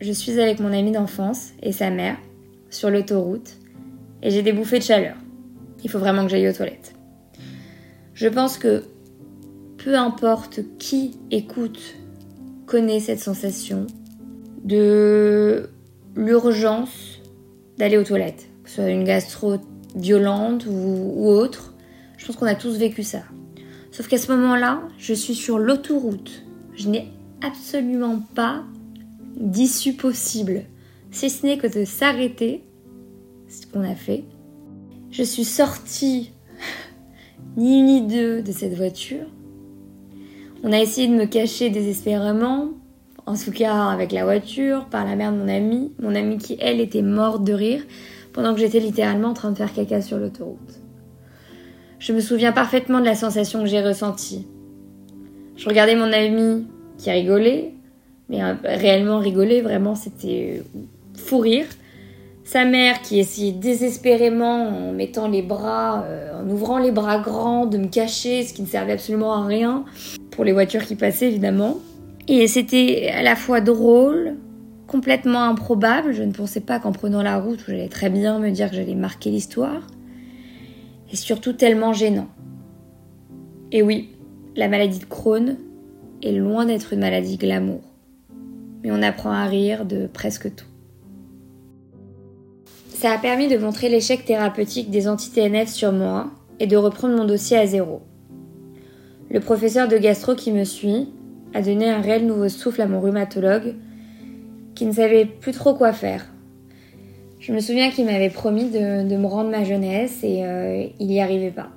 Je 0.00 0.12
suis 0.12 0.40
avec 0.40 0.60
mon 0.60 0.72
ami 0.72 0.92
d'enfance 0.92 1.50
et 1.62 1.72
sa 1.72 1.90
mère 1.90 2.16
sur 2.70 2.90
l'autoroute 2.90 3.56
et 4.22 4.30
j'ai 4.30 4.42
des 4.42 4.52
bouffées 4.52 4.78
de 4.78 4.84
chaleur. 4.84 5.16
Il 5.82 5.90
faut 5.90 5.98
vraiment 5.98 6.22
que 6.24 6.28
j'aille 6.28 6.48
aux 6.48 6.52
toilettes. 6.52 6.94
Je 8.14 8.28
pense 8.28 8.58
que 8.58 8.84
peu 9.78 9.94
importe 9.96 10.60
qui 10.78 11.18
écoute, 11.30 11.96
connaît 12.66 13.00
cette 13.00 13.20
sensation 13.20 13.86
de 14.64 15.70
l'urgence 16.16 17.20
d'aller 17.78 17.96
aux 17.96 18.04
toilettes, 18.04 18.48
que 18.64 18.70
ce 18.70 18.76
soit 18.76 18.90
une 18.90 19.04
gastro 19.04 19.58
violente 19.94 20.66
ou 20.68 21.28
autre. 21.28 21.74
Je 22.16 22.26
pense 22.26 22.36
qu'on 22.36 22.46
a 22.46 22.54
tous 22.54 22.76
vécu 22.76 23.02
ça. 23.02 23.22
Sauf 23.96 24.08
qu'à 24.08 24.18
ce 24.18 24.30
moment-là, 24.30 24.82
je 24.98 25.14
suis 25.14 25.34
sur 25.34 25.58
l'autoroute. 25.58 26.44
Je 26.74 26.90
n'ai 26.90 27.08
absolument 27.42 28.20
pas 28.34 28.62
d'issue 29.36 29.94
possible, 29.94 30.64
si 31.10 31.30
ce 31.30 31.46
n'est 31.46 31.56
que 31.56 31.66
de 31.66 31.86
s'arrêter, 31.86 32.62
ce 33.48 33.66
qu'on 33.66 33.82
a 33.82 33.94
fait. 33.94 34.24
Je 35.10 35.22
suis 35.22 35.46
sortie 35.46 36.32
ni 37.56 37.78
une 37.78 37.86
ni 37.86 38.02
deux 38.02 38.42
de 38.42 38.52
cette 38.52 38.74
voiture. 38.74 39.24
On 40.62 40.72
a 40.72 40.78
essayé 40.78 41.08
de 41.08 41.14
me 41.14 41.24
cacher 41.24 41.70
désespérément, 41.70 42.72
en 43.24 43.34
tout 43.34 43.50
cas 43.50 43.86
avec 43.86 44.12
la 44.12 44.24
voiture, 44.24 44.88
par 44.90 45.06
la 45.06 45.16
mère 45.16 45.32
de 45.32 45.38
mon 45.38 45.48
ami, 45.48 45.94
mon 46.02 46.14
ami 46.14 46.36
qui 46.36 46.58
elle 46.60 46.80
était 46.80 47.00
morte 47.00 47.44
de 47.44 47.54
rire, 47.54 47.82
pendant 48.34 48.52
que 48.52 48.60
j'étais 48.60 48.80
littéralement 48.80 49.28
en 49.28 49.34
train 49.34 49.52
de 49.52 49.56
faire 49.56 49.72
caca 49.72 50.02
sur 50.02 50.18
l'autoroute. 50.18 50.85
Je 51.98 52.12
me 52.12 52.20
souviens 52.20 52.52
parfaitement 52.52 53.00
de 53.00 53.04
la 53.04 53.14
sensation 53.14 53.60
que 53.62 53.66
j'ai 53.66 53.80
ressentie. 53.80 54.46
Je 55.56 55.68
regardais 55.68 55.96
mon 55.96 56.12
ami 56.12 56.66
qui 56.98 57.10
rigolait, 57.10 57.72
mais 58.28 58.42
euh, 58.42 58.54
réellement 58.64 59.18
rigolait, 59.18 59.62
vraiment 59.62 59.94
c'était 59.94 60.62
fou 61.16 61.38
rire. 61.38 61.66
Sa 62.44 62.64
mère 62.64 63.00
qui 63.02 63.18
essayait 63.18 63.52
désespérément 63.52 64.68
en 64.68 64.92
mettant 64.92 65.26
les 65.26 65.42
bras, 65.42 66.04
euh, 66.04 66.40
en 66.40 66.48
ouvrant 66.48 66.78
les 66.78 66.92
bras 66.92 67.18
grands, 67.18 67.66
de 67.66 67.78
me 67.78 67.88
cacher, 67.88 68.44
ce 68.44 68.52
qui 68.52 68.62
ne 68.62 68.66
servait 68.66 68.92
absolument 68.92 69.32
à 69.32 69.44
rien, 69.44 69.84
pour 70.30 70.44
les 70.44 70.52
voitures 70.52 70.84
qui 70.84 70.94
passaient 70.94 71.28
évidemment. 71.28 71.78
Et 72.28 72.46
c'était 72.46 73.10
à 73.12 73.22
la 73.22 73.36
fois 73.36 73.60
drôle 73.60 74.36
complètement 74.86 75.42
improbable. 75.44 76.12
Je 76.12 76.22
ne 76.22 76.32
pensais 76.32 76.60
pas 76.60 76.78
qu'en 76.78 76.92
prenant 76.92 77.22
la 77.22 77.38
route, 77.38 77.60
j'allais 77.66 77.88
très 77.88 78.10
bien 78.10 78.38
me 78.38 78.50
dire 78.50 78.70
que 78.70 78.76
j'allais 78.76 78.94
marquer 78.94 79.30
l'histoire. 79.30 79.80
Et 81.12 81.16
surtout 81.16 81.52
tellement 81.52 81.92
gênant. 81.92 82.28
Et 83.72 83.82
oui, 83.82 84.10
la 84.56 84.68
maladie 84.68 84.98
de 84.98 85.04
Crohn 85.04 85.56
est 86.22 86.32
loin 86.32 86.64
d'être 86.64 86.92
une 86.92 87.00
maladie 87.00 87.36
glamour. 87.36 87.80
Mais 88.82 88.90
on 88.90 89.02
apprend 89.02 89.30
à 89.30 89.44
rire 89.44 89.84
de 89.84 90.06
presque 90.06 90.54
tout. 90.54 90.66
Ça 92.88 93.12
a 93.12 93.18
permis 93.18 93.48
de 93.48 93.58
montrer 93.58 93.88
l'échec 93.88 94.24
thérapeutique 94.24 94.90
des 94.90 95.06
anti-TNF 95.06 95.68
sur 95.68 95.92
moi 95.92 96.30
et 96.60 96.66
de 96.66 96.76
reprendre 96.76 97.16
mon 97.16 97.24
dossier 97.24 97.58
à 97.58 97.66
zéro. 97.66 98.00
Le 99.30 99.40
professeur 99.40 99.88
de 99.88 99.98
gastro 99.98 100.34
qui 100.34 100.52
me 100.52 100.64
suit 100.64 101.08
a 101.52 101.62
donné 101.62 101.90
un 101.90 102.00
réel 102.00 102.26
nouveau 102.26 102.48
souffle 102.48 102.82
à 102.82 102.86
mon 102.86 103.00
rhumatologue 103.00 103.74
qui 104.74 104.86
ne 104.86 104.92
savait 104.92 105.26
plus 105.26 105.52
trop 105.52 105.74
quoi 105.74 105.92
faire. 105.92 106.26
Je 107.46 107.52
me 107.52 107.60
souviens 107.60 107.90
qu'il 107.92 108.06
m'avait 108.06 108.28
promis 108.28 108.70
de, 108.70 109.16
me 109.16 109.26
rendre 109.28 109.50
ma 109.50 109.62
jeunesse 109.62 110.24
et 110.24 110.44
euh, 110.44 110.84
il 110.98 111.06
n'y 111.06 111.20
arrivait 111.20 111.52
pas. 111.52 111.68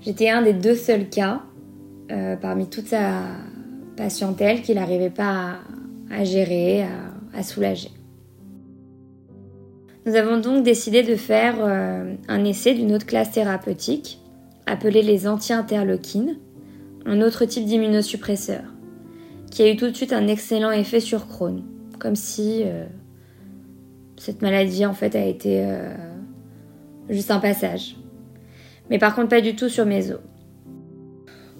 J'étais 0.00 0.28
un 0.28 0.42
des 0.42 0.54
deux 0.54 0.74
seuls 0.74 1.08
cas 1.08 1.42
euh, 2.10 2.34
parmi 2.34 2.68
toute 2.68 2.88
sa 2.88 3.22
patientèle 3.96 4.60
qu'il 4.62 4.74
n'arrivait 4.74 5.08
pas 5.08 5.58
à, 6.10 6.24
gérer, 6.24 6.84
à 7.32 7.44
soulager. 7.44 7.90
Nous 10.04 10.16
avons 10.16 10.40
donc 10.40 10.64
décidé 10.64 11.04
de 11.04 11.14
faire 11.14 11.58
euh, 11.60 12.16
un 12.26 12.44
essai 12.44 12.74
d'une 12.74 12.92
autre 12.92 13.06
classe 13.06 13.30
thérapeutique, 13.30 14.18
appelée 14.66 15.02
les 15.02 15.28
anti-interleukines, 15.28 16.38
un 17.06 17.20
autre 17.20 17.44
type 17.44 17.66
d'immunosuppresseur, 17.66 18.64
qui 19.48 19.62
a 19.62 19.70
eu 19.70 19.76
tout 19.76 19.88
de 19.88 19.94
suite 19.94 20.12
un 20.12 20.26
excellent 20.26 20.72
effet 20.72 20.98
sur 20.98 21.28
Crohn, 21.28 21.62
comme 22.00 22.16
si 22.16 22.64
cette 24.22 24.40
maladie 24.40 24.86
en 24.86 24.94
fait 24.94 25.16
a 25.16 25.24
été 25.24 25.64
euh, 25.64 25.92
juste 27.10 27.32
un 27.32 27.40
passage. 27.40 27.96
Mais 28.88 29.00
par 29.00 29.16
contre 29.16 29.30
pas 29.30 29.40
du 29.40 29.56
tout 29.56 29.68
sur 29.68 29.84
mes 29.84 30.12
os. 30.12 30.20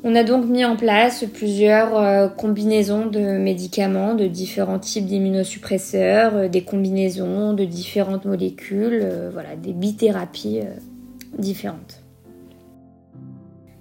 On 0.05 0.15
a 0.15 0.23
donc 0.23 0.47
mis 0.47 0.65
en 0.65 0.77
place 0.77 1.25
plusieurs 1.25 1.97
euh, 1.97 2.29
combinaisons 2.29 3.07
de 3.07 3.19
médicaments 3.39 4.15
de 4.15 4.29
différents 4.29 4.79
types 4.79 5.07
d'immunosuppresseurs, 5.07 6.37
euh, 6.37 6.49
des 6.49 6.63
combinaisons 6.63 7.53
de 7.53 7.65
différentes 7.65 8.27
molécules, 8.27 9.05
voilà, 9.33 9.57
des 9.57 9.73
bithérapies 9.73 10.61
différentes. 11.37 12.01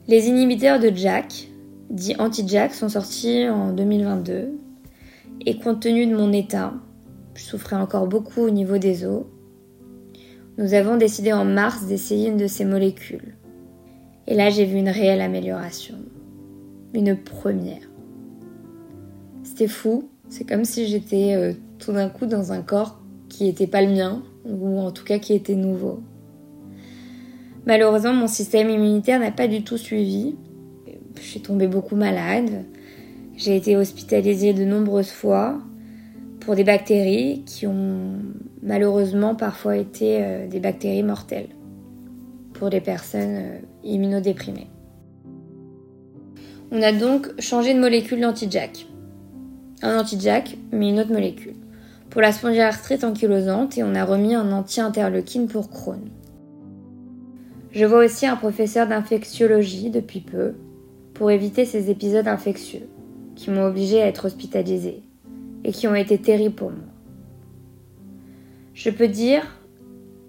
Les 0.07 0.27
inhibiteurs 0.27 0.79
de 0.79 0.89
JAK, 0.89 1.49
dits 1.91 2.15
anti-JAK, 2.17 2.73
sont 2.73 2.89
sortis 2.89 3.47
en 3.47 3.73
2022 3.73 4.49
et 5.45 5.59
compte 5.59 5.81
tenu 5.81 6.07
de 6.07 6.15
mon 6.15 6.33
état, 6.33 6.73
je 7.35 7.43
souffrais 7.43 7.75
encore 7.75 8.07
beaucoup 8.07 8.41
au 8.41 8.49
niveau 8.49 8.77
des 8.77 9.05
os, 9.05 9.25
nous 10.57 10.73
avons 10.73 10.97
décidé 10.97 11.33
en 11.33 11.45
mars 11.45 11.85
d'essayer 11.85 12.29
une 12.29 12.37
de 12.37 12.47
ces 12.47 12.65
molécules. 12.65 13.35
Et 14.27 14.35
là, 14.35 14.49
j'ai 14.49 14.65
vu 14.65 14.77
une 14.77 14.89
réelle 14.89 15.21
amélioration. 15.21 15.95
Une 16.93 17.15
première. 17.15 17.81
C'était 19.43 19.67
fou. 19.67 20.09
C'est 20.29 20.47
comme 20.47 20.65
si 20.65 20.87
j'étais 20.87 21.33
euh, 21.35 21.53
tout 21.79 21.93
d'un 21.93 22.09
coup 22.09 22.25
dans 22.25 22.51
un 22.51 22.61
corps 22.61 23.01
qui 23.29 23.45
n'était 23.45 23.67
pas 23.67 23.81
le 23.81 23.91
mien, 23.91 24.23
ou 24.45 24.79
en 24.79 24.91
tout 24.91 25.03
cas 25.05 25.19
qui 25.19 25.33
était 25.33 25.55
nouveau. 25.55 26.01
Malheureusement, 27.65 28.13
mon 28.13 28.27
système 28.27 28.69
immunitaire 28.69 29.19
n'a 29.19 29.31
pas 29.31 29.47
du 29.47 29.63
tout 29.63 29.77
suivi. 29.77 30.35
Je 31.15 31.21
suis 31.21 31.41
tombée 31.41 31.67
beaucoup 31.67 31.95
malade. 31.95 32.65
J'ai 33.37 33.55
été 33.55 33.77
hospitalisée 33.77 34.53
de 34.53 34.65
nombreuses 34.65 35.11
fois 35.11 35.61
pour 36.41 36.55
des 36.55 36.63
bactéries 36.63 37.43
qui 37.45 37.67
ont 37.67 38.19
malheureusement 38.61 39.35
parfois 39.35 39.77
été 39.77 40.17
euh, 40.21 40.47
des 40.47 40.59
bactéries 40.59 41.03
mortelles 41.03 41.49
pour 42.53 42.69
les 42.69 42.81
personnes 42.81 43.35
euh, 43.35 43.57
immunodéprimées. 43.83 44.67
On 46.71 46.81
a 46.81 46.91
donc 46.91 47.29
changé 47.39 47.73
de 47.73 47.79
molécule 47.79 48.21
d'anti-jack. 48.21 48.87
Un 49.83 49.99
anti-jack, 49.99 50.57
mais 50.71 50.89
une 50.89 50.99
autre 50.99 51.13
molécule. 51.13 51.55
Pour 52.09 52.21
la 52.21 52.31
spondylarthrite 52.31 53.03
ankylosante 53.03 53.77
et 53.77 53.83
on 53.83 53.95
a 53.95 54.03
remis 54.03 54.35
un 54.35 54.51
anti-interleukine 54.51 55.47
pour 55.47 55.69
Crohn. 55.69 56.01
Je 57.71 57.85
vois 57.85 58.03
aussi 58.03 58.25
un 58.25 58.35
professeur 58.35 58.87
d'infectiologie 58.87 59.91
depuis 59.91 60.19
peu 60.19 60.55
pour 61.13 61.31
éviter 61.31 61.65
ces 61.65 61.89
épisodes 61.89 62.27
infectieux 62.27 62.89
qui 63.35 63.49
m'ont 63.49 63.65
obligé 63.65 64.01
à 64.01 64.07
être 64.07 64.25
hospitalisée 64.25 65.03
et 65.63 65.71
qui 65.71 65.87
ont 65.87 65.95
été 65.95 66.17
terribles 66.17 66.55
pour 66.55 66.71
moi. 66.71 66.79
Je 68.73 68.89
peux 68.89 69.07
dire 69.07 69.43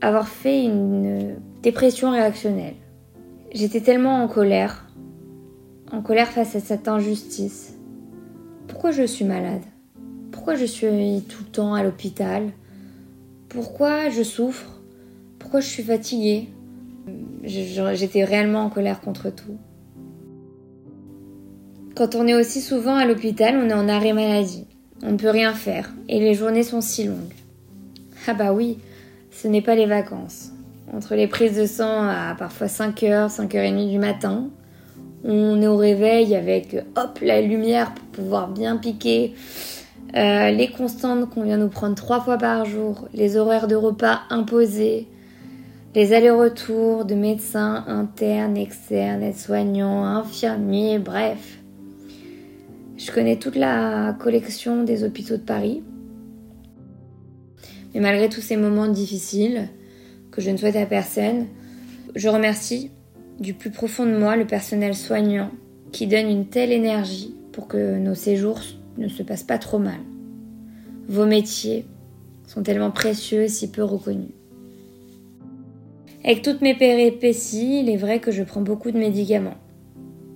avoir 0.00 0.28
fait 0.28 0.64
une 0.64 1.36
dépression 1.62 2.10
réactionnelle. 2.10 2.74
J'étais 3.52 3.80
tellement 3.80 4.22
en 4.22 4.28
colère, 4.28 4.86
en 5.92 6.02
colère 6.02 6.28
face 6.28 6.56
à 6.56 6.60
cette 6.60 6.88
injustice. 6.88 7.78
Pourquoi 8.66 8.90
je 8.90 9.04
suis 9.04 9.24
malade? 9.24 9.62
Pourquoi 10.30 10.54
je 10.54 10.64
suis 10.64 10.88
tout 11.28 11.44
le 11.44 11.50
temps 11.50 11.74
à 11.74 11.82
l'hôpital? 11.82 12.50
Pourquoi 13.48 14.08
je 14.08 14.22
souffre? 14.22 14.80
Pourquoi 15.38 15.60
je 15.60 15.68
suis 15.68 15.82
fatiguée? 15.82 16.48
J'étais 17.44 18.24
réellement 18.24 18.60
en 18.60 18.70
colère 18.70 19.00
contre 19.00 19.30
tout. 19.30 19.56
Quand 21.94 22.14
on 22.14 22.26
est 22.26 22.34
aussi 22.34 22.60
souvent 22.60 22.94
à 22.94 23.04
l'hôpital, 23.04 23.56
on 23.56 23.68
est 23.68 23.74
en 23.74 23.88
arrêt 23.88 24.14
maladie. 24.14 24.66
On 25.02 25.12
ne 25.12 25.16
peut 25.16 25.30
rien 25.30 25.52
faire 25.52 25.90
et 26.08 26.20
les 26.20 26.34
journées 26.34 26.62
sont 26.62 26.80
si 26.80 27.04
longues. 27.04 27.34
Ah 28.26 28.34
bah 28.34 28.52
oui, 28.52 28.78
ce 29.30 29.48
n'est 29.48 29.62
pas 29.62 29.74
les 29.74 29.86
vacances. 29.86 30.52
Entre 30.92 31.14
les 31.14 31.26
prises 31.26 31.56
de 31.56 31.66
sang 31.66 32.08
à 32.08 32.34
parfois 32.38 32.68
5h, 32.68 33.34
5h30 33.34 33.90
du 33.90 33.98
matin, 33.98 34.48
on 35.24 35.60
est 35.60 35.66
au 35.66 35.76
réveil 35.76 36.36
avec 36.36 36.76
hop 36.96 37.18
la 37.20 37.40
lumière 37.40 37.94
pour 37.94 38.04
pouvoir 38.06 38.48
bien 38.48 38.76
piquer, 38.76 39.34
euh, 40.14 40.50
les 40.50 40.68
constantes 40.68 41.30
qu'on 41.30 41.42
vient 41.42 41.56
nous 41.56 41.68
prendre 41.68 41.94
trois 41.94 42.20
fois 42.20 42.36
par 42.36 42.64
jour, 42.64 43.08
les 43.14 43.36
horaires 43.36 43.66
de 43.66 43.76
repas 43.76 44.20
imposés, 44.30 45.08
les 45.94 46.12
allers-retours 46.12 47.04
de 47.04 47.14
médecins 47.14 47.84
internes, 47.86 48.56
externes, 48.56 49.22
aides-soignants, 49.22 50.04
infirmiers, 50.04 50.98
bref. 50.98 51.61
Je 53.04 53.10
connais 53.10 53.36
toute 53.36 53.56
la 53.56 54.16
collection 54.20 54.84
des 54.84 55.02
hôpitaux 55.02 55.36
de 55.36 55.42
Paris. 55.42 55.82
Mais 57.92 58.00
malgré 58.00 58.28
tous 58.28 58.40
ces 58.40 58.56
moments 58.56 58.86
difficiles, 58.86 59.68
que 60.30 60.40
je 60.40 60.50
ne 60.50 60.56
souhaite 60.56 60.76
à 60.76 60.86
personne, 60.86 61.46
je 62.14 62.28
remercie 62.28 62.92
du 63.40 63.54
plus 63.54 63.70
profond 63.70 64.06
de 64.06 64.16
moi 64.16 64.36
le 64.36 64.46
personnel 64.46 64.94
soignant 64.94 65.50
qui 65.90 66.06
donne 66.06 66.28
une 66.28 66.46
telle 66.46 66.70
énergie 66.70 67.34
pour 67.50 67.66
que 67.66 67.98
nos 67.98 68.14
séjours 68.14 68.60
ne 68.98 69.08
se 69.08 69.24
passent 69.24 69.42
pas 69.42 69.58
trop 69.58 69.80
mal. 69.80 69.98
Vos 71.08 71.26
métiers 71.26 71.86
sont 72.46 72.62
tellement 72.62 72.92
précieux 72.92 73.42
et 73.42 73.48
si 73.48 73.68
peu 73.68 73.82
reconnus. 73.82 74.30
Avec 76.22 76.42
toutes 76.42 76.60
mes 76.60 76.76
péripéties, 76.76 77.80
il 77.80 77.90
est 77.90 77.96
vrai 77.96 78.20
que 78.20 78.30
je 78.30 78.44
prends 78.44 78.62
beaucoup 78.62 78.92
de 78.92 78.98
médicaments. 78.98 79.58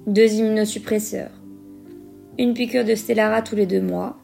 Deux 0.09 0.35
immunosuppresseurs. 0.35 1.36
Une 2.39 2.53
piqûre 2.53 2.85
de 2.85 2.95
Stellara 2.95 3.41
tous 3.41 3.57
les 3.57 3.65
deux 3.65 3.81
mois, 3.81 4.19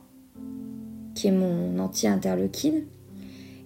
qui 1.14 1.29
est 1.29 1.33
mon 1.33 1.79
anti-interleukine, 1.79 2.83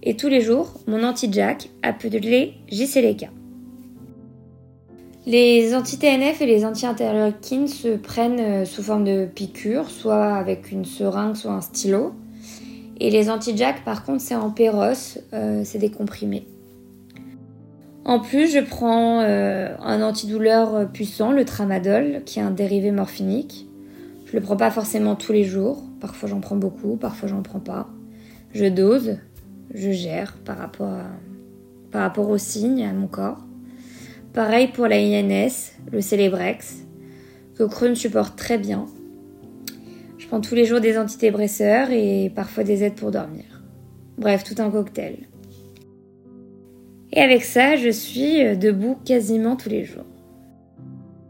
et 0.05 0.17
tous 0.17 0.29
les 0.29 0.41
jours 0.41 0.75
mon 0.87 1.03
anti-jack 1.03 1.69
appelé 1.83 2.55
JCLK. 2.71 3.29
Les 5.27 5.75
anti-TNF 5.75 6.41
et 6.43 6.47
les 6.47 6.65
anti-interleukines 6.65 7.67
se 7.67 7.97
prennent 7.97 8.39
euh, 8.39 8.65
sous 8.65 8.85
forme 8.85 9.03
de 9.03 9.27
piqûres, 9.27 9.91
soit 9.91 10.35
avec 10.35 10.71
une 10.71 10.85
seringue, 10.85 11.35
soit 11.35 11.51
un 11.51 11.61
stylo. 11.61 12.13
Et 13.01 13.11
les 13.11 13.29
anti-jack, 13.29 13.85
par 13.85 14.05
contre, 14.05 14.21
c'est 14.21 14.37
en 14.37 14.51
péros, 14.51 15.19
euh, 15.33 15.63
c'est 15.65 15.79
des 15.79 15.91
comprimés. 15.91 16.47
En 18.05 18.21
plus, 18.21 18.53
je 18.53 18.61
prends 18.61 19.23
euh, 19.23 19.75
un 19.83 20.01
antidouleur 20.01 20.89
puissant, 20.93 21.33
le 21.33 21.45
tramadol, 21.45 22.23
qui 22.25 22.39
est 22.39 22.43
un 22.43 22.53
dérivé 22.53 22.93
morphinique. 22.93 23.66
Je 24.37 24.41
le 24.43 24.45
prends 24.45 24.59
pas 24.59 24.71
forcément 24.71 25.17
tous 25.17 25.33
les 25.33 25.45
jours. 25.45 25.83
Parfois, 25.99 26.29
j'en 26.29 26.41
prends 26.41 26.57
beaucoup, 26.57 26.97
parfois, 26.97 27.27
j'en 27.27 27.41
prends 27.41 27.59
pas. 27.59 27.89
Je 28.53 28.67
dose, 28.67 29.17
je 29.73 29.91
gère 29.93 30.37
par 30.45 30.59
rapport, 30.59 30.93
à, 30.93 32.11
par 32.11 32.29
aux 32.29 32.37
signes, 32.37 32.85
à 32.85 32.93
mon 32.93 33.07
corps. 33.07 33.47
Pareil 34.35 34.69
pour 34.69 34.89
la 34.89 34.97
INS, 34.97 35.73
le 35.91 36.03
Celebrex, 36.03 36.85
que 37.57 37.63
Crohn 37.63 37.95
supporte 37.95 38.37
très 38.37 38.59
bien. 38.59 38.85
Je 40.19 40.27
prends 40.27 40.43
tous 40.43 40.55
les 40.55 40.67
jours 40.67 40.81
des 40.81 40.99
antidépresseurs 40.99 41.91
et 41.91 42.31
parfois 42.37 42.63
des 42.63 42.85
aides 42.85 42.97
pour 42.97 43.13
dormir. 43.13 43.63
Bref, 44.19 44.45
tout 44.45 44.61
un 44.61 44.71
cocktail. 44.71 45.17
Et 47.11 47.23
avec 47.23 47.43
ça, 47.43 47.77
je 47.77 47.89
suis 47.89 48.45
euh, 48.45 48.55
debout 48.55 48.99
quasiment 49.03 49.57
tous 49.57 49.71
les 49.71 49.87
jours. 49.87 50.05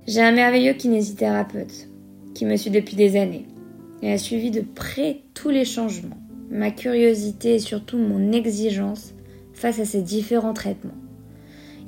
J'ai 0.09 0.23
un 0.23 0.33
merveilleux 0.33 0.73
kinésithérapeute 0.73 1.89
qui 2.37 2.45
me 2.45 2.57
suit 2.59 2.71
depuis 2.71 2.97
des 2.97 3.17
années 3.17 3.47
et 4.03 4.13
a 4.13 4.19
suivi 4.19 4.51
de 4.51 4.61
près 4.61 5.23
tous 5.33 5.49
les 5.49 5.65
changements 5.65 6.19
ma 6.51 6.71
curiosité 6.71 7.55
et 7.55 7.59
surtout 7.59 7.97
mon 7.97 8.31
exigence 8.31 9.15
face 9.55 9.81
à 9.81 9.87
ces 9.87 10.03
différents 10.03 10.53
traitements. 10.53 10.99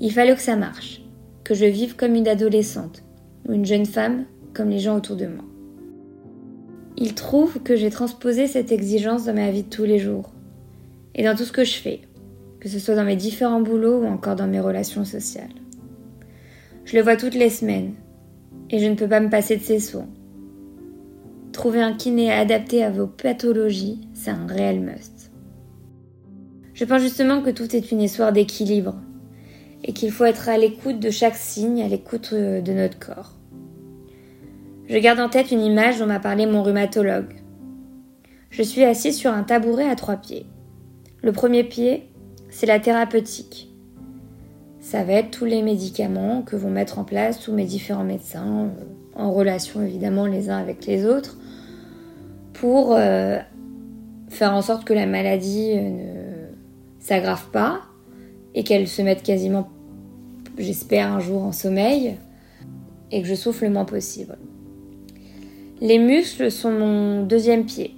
Il 0.01 0.11
fallait 0.11 0.35
que 0.35 0.41
ça 0.41 0.57
marche, 0.57 1.03
que 1.45 1.55
je 1.55 1.67
vive 1.67 1.97
comme 1.97 2.15
une 2.15 2.27
adolescente 2.27 3.05
ou 3.47 3.53
une 3.53 3.67
jeune 3.67 3.85
femme 3.85 4.25
comme 4.55 4.71
les 4.71 4.79
gens 4.79 4.97
autour 4.97 5.17
de 5.17 5.27
moi. 5.27 5.45
Il 6.97 7.15
trouve 7.15 7.63
que 7.63 7.77
j'ai 7.77 7.91
transposé 7.91 8.47
cette 8.47 8.73
exigence 8.73 9.27
dans 9.27 9.35
ma 9.35 9.51
vie 9.51 9.65
de 9.65 9.69
tous 9.69 9.85
les 9.85 9.99
jours 9.99 10.33
et 11.15 11.25
dans 11.25 11.37
tout 11.37 11.45
ce 11.45 11.53
que 11.53 11.65
je 11.65 11.77
fais, 11.77 12.01
que 12.59 12.71
ce 12.71 12.79
soit 12.79 12.95
dans 12.95 13.05
mes 13.05 13.17
différents 13.17 13.61
boulots 13.61 14.01
ou 14.01 14.07
encore 14.07 14.35
dans 14.35 14.49
mes 14.49 14.61
relations 14.61 15.05
sociales. 15.05 15.55
Je 16.87 16.97
le 16.97 17.03
vois 17.03 17.17
toutes 17.17 17.35
les 17.35 17.51
semaines 17.51 17.93
et 18.71 18.79
je 18.79 18.87
ne 18.87 18.95
peux 18.95 19.09
pas 19.09 19.21
me 19.21 19.29
passer 19.31 19.59
de 19.59 19.63
ses 19.63 19.79
soins. 19.79 20.09
Trouver 21.59 21.83
un 21.83 21.93
kiné 21.93 22.31
adapté 22.31 22.85
à 22.85 22.91
vos 22.91 23.09
pathologies, 23.09 23.99
c'est 24.15 24.31
un 24.31 24.47
réel 24.47 24.79
must. 24.79 25.33
Je 26.73 26.85
pense 26.85 27.03
justement 27.03 27.43
que 27.43 27.51
tout 27.51 27.75
est 27.75 27.91
une 27.91 28.01
histoire 28.01 28.33
d'équilibre 28.33 28.95
et 29.83 29.93
qu'il 29.93 30.13
faut 30.13 30.25
être 30.25 30.49
à 30.49 30.57
l'écoute 30.57 31.01
de 31.01 31.11
chaque 31.11 31.35
signe, 31.35 31.83
à 31.83 31.89
l'écoute 31.89 32.31
euh, 32.33 32.61
de 32.61 32.73
notre 32.73 33.01
corps. 33.01 33.33
Je 34.89 34.99
garde 34.99 35.19
en 35.19 35.29
tête 35.29 35.51
une 35.51 35.65
image 35.65 35.99
dont 35.99 36.07
m'a 36.07 36.21
parlé 36.21 36.47
mon 36.47 36.63
rhumatologue. 36.63 37.35
Je 38.51 38.63
suis 38.63 38.85
assise 38.85 39.17
sur 39.17 39.33
un 39.33 39.43
tabouret 39.43 39.91
à 39.91 39.97
trois 39.97 40.15
pieds. 40.15 40.47
Le 41.25 41.33
premier 41.33 41.65
pied, 41.65 42.09
c'est 42.51 42.67
la 42.67 42.79
thérapeutique. 42.79 43.69
Ça 44.79 45.03
va 45.03 45.15
être 45.15 45.33
tous 45.33 45.45
les 45.45 45.63
médicaments 45.63 46.43
que 46.43 46.55
vont 46.55 46.71
mettre 46.71 47.01
en 47.01 47.05
place 47.05 47.41
tous 47.41 47.53
mes 47.53 47.65
différents 47.65 48.05
médecins, 48.05 48.67
euh, 48.79 48.85
en 49.17 49.33
relation 49.33 49.83
évidemment 49.83 50.27
les 50.27 50.51
uns 50.51 50.59
avec 50.59 50.87
les 50.87 51.05
autres, 51.05 51.37
pour 52.61 52.93
euh, 52.93 53.39
faire 54.29 54.55
en 54.55 54.63
sorte 54.63 54.85
que 54.85 54.93
la 54.93 55.07
maladie 55.07 55.77
ne 55.77 56.49
s'aggrave 56.99 57.51
pas 57.53 57.83
et 58.55 58.65
qu'elle 58.65 58.89
se 58.89 59.03
mette 59.03 59.23
quasiment, 59.23 59.69
j'espère, 60.59 61.13
un 61.13 61.21
jour 61.21 61.43
en 61.43 61.53
sommeil 61.53 62.17
et 63.13 63.23
que 63.23 63.29
je 63.29 63.35
souffle 63.35 63.65
le 63.65 63.71
moins 63.71 63.85
possible. 63.85 64.37
Les 65.81 65.99
muscles 65.99 66.51
sont 66.51 66.73
mon 66.73 67.23
deuxième 67.23 67.65
pied. 67.65 67.95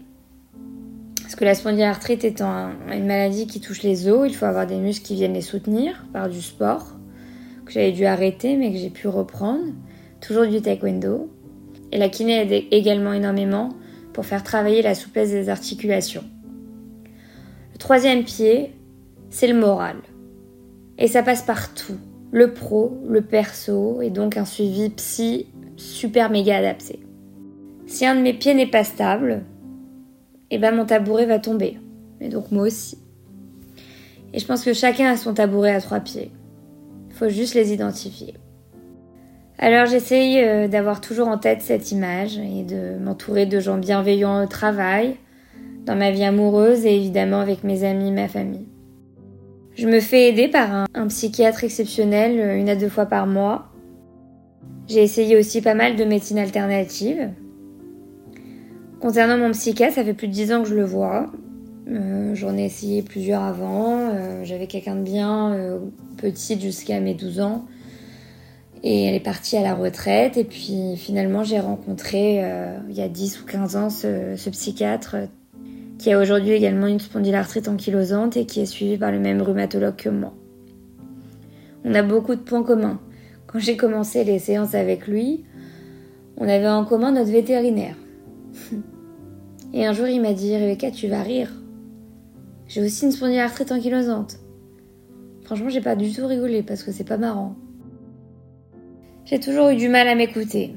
Parce 1.22 1.34
que 1.34 1.44
la 1.44 1.54
spondylarthrite 1.54 2.24
étant 2.24 2.70
une 2.92 3.06
maladie 3.06 3.46
qui 3.46 3.60
touche 3.60 3.82
les 3.82 4.08
os, 4.08 4.28
il 4.28 4.34
faut 4.34 4.44
avoir 4.44 4.66
des 4.66 4.76
muscles 4.76 5.06
qui 5.06 5.14
viennent 5.14 5.32
les 5.32 5.40
soutenir 5.40 6.04
par 6.12 6.28
du 6.28 6.42
sport, 6.42 6.96
que 7.64 7.72
j'avais 7.72 7.92
dû 7.92 8.04
arrêter 8.04 8.56
mais 8.56 8.72
que 8.72 8.78
j'ai 8.78 8.90
pu 8.90 9.08
reprendre. 9.08 9.64
Toujours 10.20 10.46
du 10.46 10.60
taekwondo. 10.60 11.30
Et 11.92 11.98
la 11.98 12.10
kiné 12.10 12.42
aide 12.42 12.64
également 12.70 13.14
énormément 13.14 13.70
pour 14.12 14.26
faire 14.26 14.42
travailler 14.42 14.82
la 14.82 14.94
souplesse 14.94 15.30
des 15.30 15.48
articulations. 15.48 16.24
Le 17.72 17.78
troisième 17.78 18.24
pied, 18.24 18.72
c'est 19.30 19.46
le 19.46 19.58
moral. 19.58 19.96
Et 20.98 21.08
ça 21.08 21.22
passe 21.22 21.42
par 21.42 21.74
tout. 21.74 21.98
Le 22.32 22.52
pro, 22.52 22.98
le 23.08 23.22
perso, 23.22 24.02
et 24.02 24.10
donc 24.10 24.36
un 24.36 24.44
suivi 24.44 24.90
psy 24.90 25.46
super 25.76 26.30
méga 26.30 26.58
adapté. 26.58 27.00
Si 27.86 28.06
un 28.06 28.14
de 28.14 28.20
mes 28.20 28.34
pieds 28.34 28.54
n'est 28.54 28.70
pas 28.70 28.84
stable, 28.84 29.42
eh 30.50 30.58
ben 30.58 30.74
mon 30.74 30.84
tabouret 30.84 31.26
va 31.26 31.38
tomber. 31.38 31.78
Et 32.20 32.28
donc 32.28 32.52
moi 32.52 32.64
aussi. 32.64 32.98
Et 34.32 34.38
je 34.38 34.46
pense 34.46 34.64
que 34.64 34.72
chacun 34.72 35.10
a 35.10 35.16
son 35.16 35.34
tabouret 35.34 35.74
à 35.74 35.80
trois 35.80 36.00
pieds. 36.00 36.30
Il 37.08 37.14
faut 37.14 37.28
juste 37.28 37.54
les 37.54 37.72
identifier. 37.72 38.34
Alors 39.62 39.84
j'essaye 39.84 40.40
euh, 40.40 40.68
d'avoir 40.68 41.02
toujours 41.02 41.28
en 41.28 41.36
tête 41.36 41.60
cette 41.60 41.92
image 41.92 42.38
et 42.38 42.62
de 42.62 42.98
m'entourer 42.98 43.44
de 43.44 43.60
gens 43.60 43.76
bienveillants 43.76 44.42
au 44.42 44.46
travail, 44.46 45.16
dans 45.84 45.94
ma 45.94 46.10
vie 46.10 46.24
amoureuse 46.24 46.86
et 46.86 46.96
évidemment 46.96 47.40
avec 47.40 47.62
mes 47.62 47.84
amis, 47.84 48.10
ma 48.10 48.26
famille. 48.26 48.66
Je 49.76 49.86
me 49.86 50.00
fais 50.00 50.30
aider 50.30 50.48
par 50.48 50.86
un, 50.94 51.06
psychiatre 51.08 51.62
exceptionnel 51.62 52.40
euh, 52.40 52.56
une 52.56 52.70
à 52.70 52.74
deux 52.74 52.88
fois 52.88 53.04
par 53.04 53.26
mois. 53.26 53.68
J'ai 54.88 55.02
essayé 55.02 55.36
aussi 55.36 55.60
pas 55.60 55.74
mal 55.74 55.94
de 55.94 56.04
médecine 56.04 56.38
alternative. 56.38 57.28
Concernant 58.98 59.36
mon 59.36 59.52
psychiatre, 59.52 59.94
ça 59.94 60.04
fait 60.04 60.14
plus 60.14 60.28
de 60.28 60.32
dix 60.32 60.54
ans 60.54 60.62
que 60.62 60.70
je 60.70 60.74
le 60.74 60.84
vois. 60.84 61.26
Euh, 61.90 62.34
j'en 62.34 62.56
ai 62.56 62.64
essayé 62.64 63.02
plusieurs 63.02 63.42
avant. 63.42 63.98
Euh, 63.98 64.42
j'avais 64.42 64.66
quelqu'un 64.66 64.96
de 64.96 65.02
bien, 65.02 65.78
petite 66.16 66.62
jusqu'à 66.62 66.98
mes 67.00 67.12
12 67.12 67.40
ans. 67.40 67.66
Et 68.82 69.04
elle 69.04 69.14
est 69.14 69.20
partie 69.20 69.56
à 69.56 69.62
la 69.62 69.74
retraite. 69.74 70.36
Et 70.36 70.44
puis 70.44 70.96
finalement, 70.96 71.44
j'ai 71.44 71.60
rencontré 71.60 72.42
il 72.88 72.96
y 72.96 73.02
a 73.02 73.08
10 73.08 73.42
ou 73.42 73.46
15 73.46 73.76
ans 73.76 73.90
ce, 73.90 74.50
psychiatre 74.50 75.16
qui 76.00 76.10
a 76.12 76.18
aujourd'hui 76.18 76.52
également 76.52 76.86
une 76.86 76.98
spondylarthrite 76.98 77.68
ankylosante 77.68 78.38
et 78.38 78.46
qui 78.46 78.60
est 78.60 78.66
suivi 78.66 78.96
par 78.96 79.12
le 79.12 79.18
même 79.18 79.42
rhumatologue 79.42 79.96
que 79.96 80.08
moi. 80.08 80.32
On 81.84 81.94
a 81.94 82.02
beaucoup 82.02 82.34
de 82.34 82.40
points 82.40 82.62
communs. 82.62 82.98
Quand 83.46 83.58
j'ai 83.58 83.76
commencé 83.76 84.24
les 84.24 84.38
séances 84.38 84.74
avec 84.74 85.06
lui, 85.06 85.44
on 86.38 86.48
avait 86.48 86.68
en 86.68 86.86
commun 86.86 87.12
notre 87.12 87.30
vétérinaire. 87.30 87.96
Et 89.74 89.84
un 89.84 89.92
jour, 89.92 90.06
il 90.06 90.22
m'a 90.22 90.32
dit 90.32 90.56
Rebecca, 90.56 90.90
tu 90.90 91.06
vas 91.06 91.22
rire. 91.22 91.52
J'ai 92.66 92.82
aussi 92.82 93.04
une 93.04 93.12
spondylarthrite 93.12 93.70
ankylosante. 93.70 94.38
Franchement, 95.44 95.68
j'ai 95.68 95.82
pas 95.82 95.96
du 95.96 96.12
tout 96.12 96.26
rigolé 96.26 96.62
parce 96.62 96.82
que 96.82 96.92
c'est 96.92 97.04
pas 97.04 97.18
marrant. 97.18 97.56
J'ai 99.30 99.38
toujours 99.38 99.68
eu 99.68 99.76
du 99.76 99.88
mal 99.88 100.08
à 100.08 100.16
m'écouter. 100.16 100.74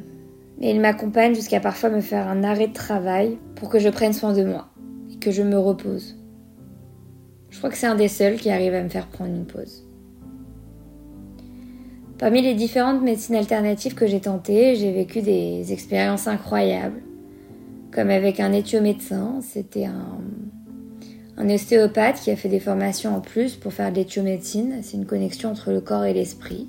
Et 0.62 0.70
il 0.70 0.80
m'accompagne 0.80 1.34
jusqu'à 1.34 1.60
parfois 1.60 1.90
me 1.90 2.02
faire 2.02 2.28
un 2.28 2.44
arrêt 2.44 2.68
de 2.68 2.74
travail 2.74 3.40
pour 3.56 3.68
que 3.68 3.80
je 3.80 3.90
prenne 3.90 4.14
soin 4.14 4.32
de 4.32 4.44
moi 4.44 4.70
que 5.20 5.32
je 5.32 5.42
me 5.42 5.58
repose. 5.58 6.18
Je 7.50 7.58
crois 7.58 7.72
que 7.72 7.78
c'est 7.78 7.88
un 7.88 7.96
des 7.96 8.10
seuls 8.10 8.36
qui 8.36 8.52
arrive 8.52 8.76
à 8.76 8.84
me 8.84 8.90
faire 8.90 9.08
prendre 9.08 9.34
une 9.34 9.46
pause. 9.46 9.88
Parmi 12.20 12.44
les 12.44 12.54
différentes 12.54 13.02
médecines 13.02 13.36
alternatives 13.36 13.96
que 13.96 14.06
j'ai 14.06 14.20
tentées, 14.20 14.76
j'ai 14.76 14.92
vécu 14.92 15.22
des 15.22 15.74
expériences 15.74 16.28
incroyables. 16.28 17.02
Comme 17.92 18.12
avec 18.12 18.40
un 18.40 18.54
éthiomédecin, 18.54 19.40
c'était 19.42 19.86
un, 19.86 20.20
un 21.38 21.50
ostéopathe 21.50 22.20
qui 22.22 22.30
a 22.30 22.36
fait 22.36 22.50
des 22.50 22.60
formations 22.60 23.16
en 23.16 23.22
plus 23.22 23.56
pour 23.56 23.74
faire 23.74 23.92
de 23.92 23.96
l'éthiomédecine. 23.96 24.80
C'est 24.84 24.98
une 24.98 25.06
connexion 25.06 25.50
entre 25.50 25.72
le 25.72 25.82
corps 25.82 26.06
et 26.06 26.14
l'esprit. 26.14 26.68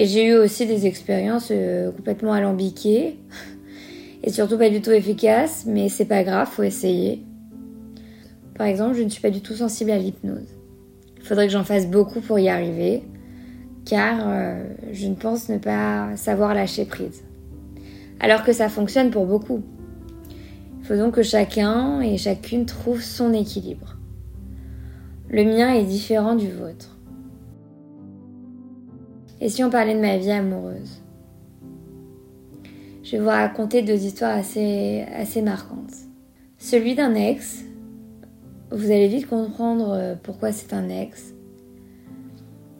Et 0.00 0.06
j'ai 0.06 0.28
eu 0.28 0.34
aussi 0.34 0.64
des 0.64 0.86
expériences 0.86 1.48
euh, 1.50 1.90
complètement 1.90 2.32
alambiquées, 2.32 3.18
et 4.22 4.30
surtout 4.30 4.56
pas 4.56 4.70
du 4.70 4.80
tout 4.80 4.92
efficace, 4.92 5.64
mais 5.66 5.88
c'est 5.88 6.04
pas 6.04 6.22
grave, 6.22 6.48
faut 6.48 6.62
essayer. 6.62 7.24
Par 8.56 8.68
exemple, 8.68 8.94
je 8.94 9.02
ne 9.02 9.08
suis 9.08 9.20
pas 9.20 9.30
du 9.30 9.40
tout 9.40 9.54
sensible 9.54 9.90
à 9.90 9.98
l'hypnose. 9.98 10.56
Il 11.16 11.24
faudrait 11.24 11.48
que 11.48 11.52
j'en 11.52 11.64
fasse 11.64 11.88
beaucoup 11.88 12.20
pour 12.20 12.38
y 12.38 12.48
arriver, 12.48 13.02
car 13.84 14.20
euh, 14.22 14.62
je 14.92 15.08
ne 15.08 15.16
pense 15.16 15.48
ne 15.48 15.58
pas 15.58 16.16
savoir 16.16 16.54
lâcher 16.54 16.84
prise. 16.84 17.24
Alors 18.20 18.44
que 18.44 18.52
ça 18.52 18.68
fonctionne 18.68 19.10
pour 19.10 19.26
beaucoup. 19.26 19.64
Il 20.78 20.86
faut 20.86 20.96
donc 20.96 21.14
que 21.14 21.24
chacun 21.24 22.00
et 22.02 22.18
chacune 22.18 22.66
trouve 22.66 23.02
son 23.02 23.32
équilibre. 23.32 23.96
Le 25.28 25.42
mien 25.42 25.74
est 25.74 25.84
différent 25.84 26.36
du 26.36 26.48
vôtre. 26.52 26.97
Et 29.40 29.48
si 29.48 29.62
on 29.62 29.70
parlait 29.70 29.94
de 29.94 30.00
ma 30.00 30.16
vie 30.16 30.32
amoureuse? 30.32 31.00
Je 33.04 33.12
vais 33.12 33.22
vous 33.22 33.28
raconter 33.28 33.82
deux 33.82 34.04
histoires 34.04 34.36
assez, 34.36 35.04
assez 35.16 35.42
marquantes. 35.42 35.94
Celui 36.58 36.94
d'un 36.94 37.14
ex, 37.14 37.64
vous 38.70 38.90
allez 38.90 39.08
vite 39.08 39.28
comprendre 39.28 39.92
euh, 39.92 40.14
pourquoi 40.20 40.50
c'est 40.52 40.72
un 40.72 40.88
ex. 40.88 41.32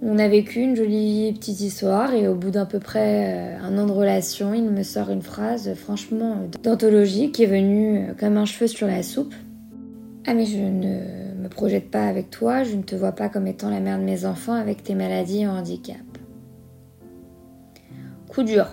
On 0.03 0.19
a 0.19 0.29
vécu 0.29 0.61
une 0.61 0.77
jolie 0.77 1.33
petite 1.33 1.61
histoire 1.61 2.13
et 2.13 2.29
au 2.29 2.35
bout 2.35 2.51
d'à 2.51 2.67
peu 2.67 2.79
près 2.79 3.57
euh, 3.57 3.63
un 3.63 3.79
an 3.79 3.87
de 3.87 3.93
relation, 3.93 4.53
il 4.53 4.65
me 4.65 4.83
sort 4.83 5.11
une 5.11 5.23
phrase 5.23 5.73
franchement 5.75 6.37
d'anthologie 6.63 7.31
qui 7.31 7.45
est 7.45 7.47
venue 7.47 7.99
euh, 7.99 8.15
comme 8.19 8.37
un 8.37 8.45
cheveu 8.45 8.67
sur 8.67 8.87
la 8.87 9.03
soupe. 9.03 9.35
Ah 10.27 10.35
mais 10.35 10.45
je 10.45 10.59
ne 10.59 11.43
me 11.43 11.49
projette 11.49 11.91
pas 11.91 12.07
avec 12.07 12.31
toi, 12.31 12.65
je 12.65 12.75
ne 12.75 12.83
te 12.83 12.95
vois 12.95 13.13
pas 13.13 13.29
comme 13.29 13.47
étant 13.47 13.71
la 13.71 13.81
mère 13.81 13.99
de 13.99 14.05
mes 14.05 14.25
enfants 14.25 14.55
avec 14.55 14.83
tes 14.83 14.95
maladies 14.95 15.43
et 15.43 15.47
handicap. 15.47 15.97
Coup 18.29 18.43
dur 18.43 18.67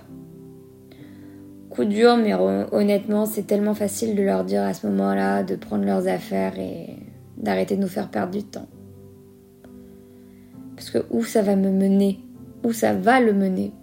coup 1.75 1.85
dur, 1.85 2.15
mais 2.15 2.33
honnêtement, 2.71 3.25
c'est 3.25 3.43
tellement 3.43 3.73
facile 3.73 4.15
de 4.15 4.23
leur 4.23 4.45
dire 4.45 4.63
à 4.63 4.73
ce 4.73 4.87
moment-là 4.87 5.43
de 5.43 5.55
prendre 5.55 5.83
leurs 5.83 6.07
affaires 6.07 6.57
et 6.57 6.95
d'arrêter 7.37 7.75
de 7.75 7.81
nous 7.81 7.89
faire 7.89 8.09
perdre 8.09 8.31
du 8.31 8.43
temps. 8.43 8.67
Parce 10.75 10.89
que 10.89 11.05
où 11.09 11.23
ça 11.23 11.41
va 11.41 11.55
me 11.55 11.69
mener? 11.69 12.19
Où 12.63 12.71
ça 12.71 12.93
va 12.93 13.19
le 13.19 13.33
mener? 13.33 13.73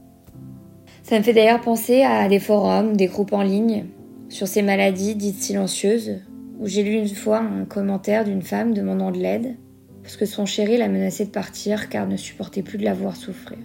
Ça 1.03 1.19
me 1.19 1.23
fait 1.23 1.35
d'ailleurs 1.35 1.61
penser 1.61 2.03
à 2.03 2.29
des 2.29 2.39
forums, 2.39 2.97
des 2.97 3.07
groupes 3.07 3.33
en 3.33 3.43
ligne 3.43 3.87
sur 4.29 4.49
ces 4.49 4.63
maladies 4.63 5.15
dites 5.15 5.43
silencieuses, 5.43 6.21
où 6.61 6.67
j'ai 6.67 6.83
lu 6.83 6.93
une 6.93 7.09
fois 7.09 7.41
un 7.41 7.67
commentaire 7.67 8.25
d'une 8.25 8.43
femme 8.43 8.73
demandant 8.73 9.11
de 9.11 9.19
l'aide 9.19 9.57
parce 10.03 10.17
que 10.17 10.25
son 10.25 10.47
chéri 10.47 10.79
l'a 10.79 10.89
menacé 10.89 11.27
de 11.27 11.31
partir 11.31 11.89
car 11.89 12.09
ne 12.09 12.17
supportait 12.17 12.63
plus 12.63 12.79
de 12.79 12.85
la 12.85 12.95
voir 12.95 13.17
souffrir. 13.17 13.59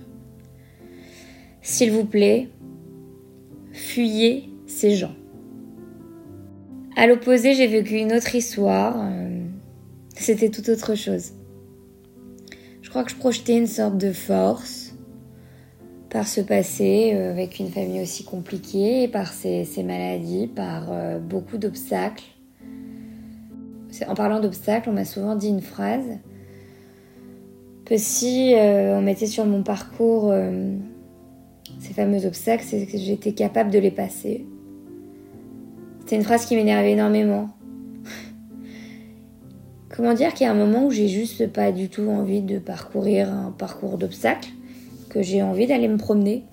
S'il 1.62 1.92
vous 1.92 2.06
plaît, 2.06 2.50
fuyez 3.72 4.50
ces 4.66 4.96
gens. 4.96 5.16
À 6.96 7.06
l'opposé, 7.06 7.54
j'ai 7.54 7.68
vécu 7.68 7.98
une 7.98 8.12
autre 8.12 8.34
histoire. 8.34 8.96
Euh, 9.00 9.46
c'était 10.16 10.50
tout 10.50 10.68
autre 10.70 10.96
chose. 10.96 11.34
Je 12.82 12.90
crois 12.90 13.04
que 13.04 13.12
je 13.12 13.16
projetais 13.16 13.56
une 13.56 13.68
sorte 13.68 14.00
de 14.00 14.12
force 14.12 14.96
par 16.10 16.28
ce 16.28 16.42
passé 16.42 17.12
euh, 17.14 17.32
avec 17.32 17.60
une 17.60 17.70
famille 17.70 18.02
aussi 18.02 18.24
compliquée, 18.24 19.08
par 19.08 19.32
ces, 19.32 19.68
maladies, 19.86 20.48
par 20.48 20.92
euh, 20.92 21.20
beaucoup 21.20 21.58
d'obstacles. 21.58 22.24
En 24.08 24.16
parlant 24.16 24.40
d'obstacles, 24.40 24.90
on 24.90 24.94
m'a 24.94 25.06
souvent 25.06 25.36
dit 25.36 25.50
une 25.50 25.62
phrase 25.62 26.18
que 27.86 27.98
si 27.98 28.54
on 28.56 29.02
mettait 29.02 29.28
sur 29.28 29.46
mon 29.46 29.64
parcours 29.64 30.32
ces 31.80 31.94
fameux 31.94 32.26
obstacles, 32.26 32.64
c'est 32.66 32.86
que 32.86 32.98
j'étais 32.98 33.34
capable 33.34 33.70
de 33.70 33.80
les 33.80 33.92
passer. 33.92 34.46
C'est 36.06 36.16
une 36.16 36.24
phrase 36.24 36.46
qui 36.46 36.56
m'énervait 36.56 36.94
énormément. 36.94 37.50
Comment 39.96 40.14
dire 40.14 40.34
qu'il 40.34 40.46
y 40.46 40.50
a 40.50 40.52
un 40.52 40.56
moment 40.56 40.86
où 40.86 40.92
j'ai 40.92 41.08
juste 41.08 41.52
pas 41.52 41.72
du 41.72 41.90
tout 41.90 42.08
envie 42.10 42.42
de 42.42 42.60
parcourir 42.60 43.32
un 43.32 43.52
parcours 43.52 43.98
d'obstacles, 43.98 44.50
que 45.10 45.22
j'ai 45.22 45.42
envie 45.42 45.68
d'aller 45.68 45.88
me 45.88 45.98
promener. 45.98 46.44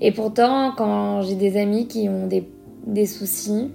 Et 0.00 0.12
pourtant, 0.12 0.72
quand 0.76 1.22
j'ai 1.22 1.34
des 1.34 1.58
amis 1.58 1.86
qui 1.86 2.08
ont 2.08 2.26
des, 2.26 3.06
soucis, 3.06 3.70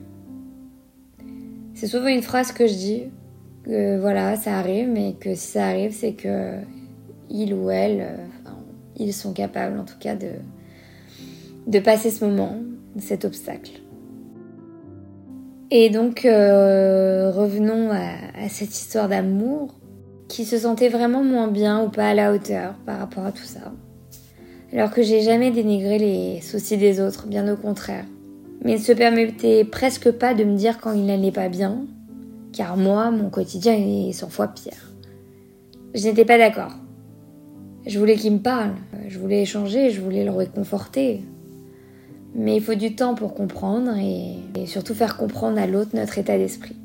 c'est 1.76 1.88
souvent 1.88 2.08
une 2.08 2.24
phrase 2.24 2.52
que 2.52 2.68
je 2.68 2.74
dis, 2.74 3.04
que 3.64 4.00
voilà, 4.00 4.36
ça 4.36 4.58
arrive, 4.58 4.90
mais 4.90 5.14
que 5.14 5.36
si 5.36 5.48
ça 5.52 5.68
arrive, 5.68 5.92
c'est 5.92 6.14
que 6.14 6.56
il 7.30 7.54
ou 7.54 7.70
elle, 7.70 8.02
euh, 8.02 8.26
ils 8.98 9.14
sont 9.14 9.34
capables 9.34 9.80
en 9.80 9.84
tout 9.84 9.98
cas 10.00 10.16
de, 10.16 10.30
de 11.68 11.80
passer 11.80 12.12
ce 12.12 12.26
moment, 12.26 12.58
cet 13.00 13.26
obstacle. 13.26 13.72
Et 15.72 15.90
donc, 15.90 16.26
euh, 16.26 17.32
revenons 17.32 17.92
à, 17.92 18.48
cette 18.50 18.70
histoire 18.70 19.10
d'amour 19.10 19.74
qui 20.28 20.46
se 20.46 20.60
sentait 20.60 20.90
vraiment 20.90 21.24
moins 21.24 21.48
bien 21.48 21.84
ou 21.84 21.90
pas 21.90 22.10
à 22.10 22.14
la 22.14 22.34
hauteur 22.34 22.76
par 22.86 23.00
rapport 23.00 23.26
à 23.26 23.32
tout 23.32 23.44
ça. 23.44 23.72
Alors 24.74 24.92
que 24.92 25.02
j'ai 25.02 25.22
jamais 25.22 25.52
dénigré 25.52 25.98
les 25.98 26.42
soucis 26.42 26.78
des 26.78 27.00
autres, 27.00 27.28
bien 27.28 27.52
au 27.52 27.58
contraire. 27.58 28.06
Mais 28.64 28.74
il 28.74 28.80
ne 28.80 28.84
se 28.84 28.92
permettait 28.92 29.64
presque 29.64 30.12
pas 30.12 30.34
de 30.34 30.44
me 30.44 30.56
dire 30.56 30.80
quand 30.80 30.94
il 30.94 31.06
n'allait 31.06 31.32
pas 31.32 31.50
bien, 31.50 31.86
car 32.54 32.78
moi, 32.78 33.12
mon 33.12 33.30
quotidien 33.30 33.74
est 33.74 34.12
100 34.12 34.30
fois 34.30 34.48
pire. 34.48 34.94
Je 35.94 36.04
n'étais 36.04 36.26
pas 36.26 36.38
d'accord. 36.38 36.76
Je 37.86 38.00
voulais 38.00 38.16
qu'il 38.16 38.34
me 38.34 38.40
parle, 38.40 38.72
je 39.08 39.20
voulais 39.20 39.44
échanger, 39.44 39.92
je 39.92 40.02
voulais 40.02 40.24
le 40.24 40.32
réconforter, 40.32 41.22
mais 42.34 42.56
il 42.56 42.62
faut 42.62 42.74
du 42.74 42.96
temps 42.96 43.14
pour 43.14 43.36
comprendre 43.36 43.92
et, 43.98 44.66
surtout 44.66 44.96
faire 44.96 45.18
comprendre 45.18 45.60
à 45.60 45.68
l'autre 45.68 45.92
notre 45.94 46.18
état 46.18 46.38
d'esprit. 46.38 46.76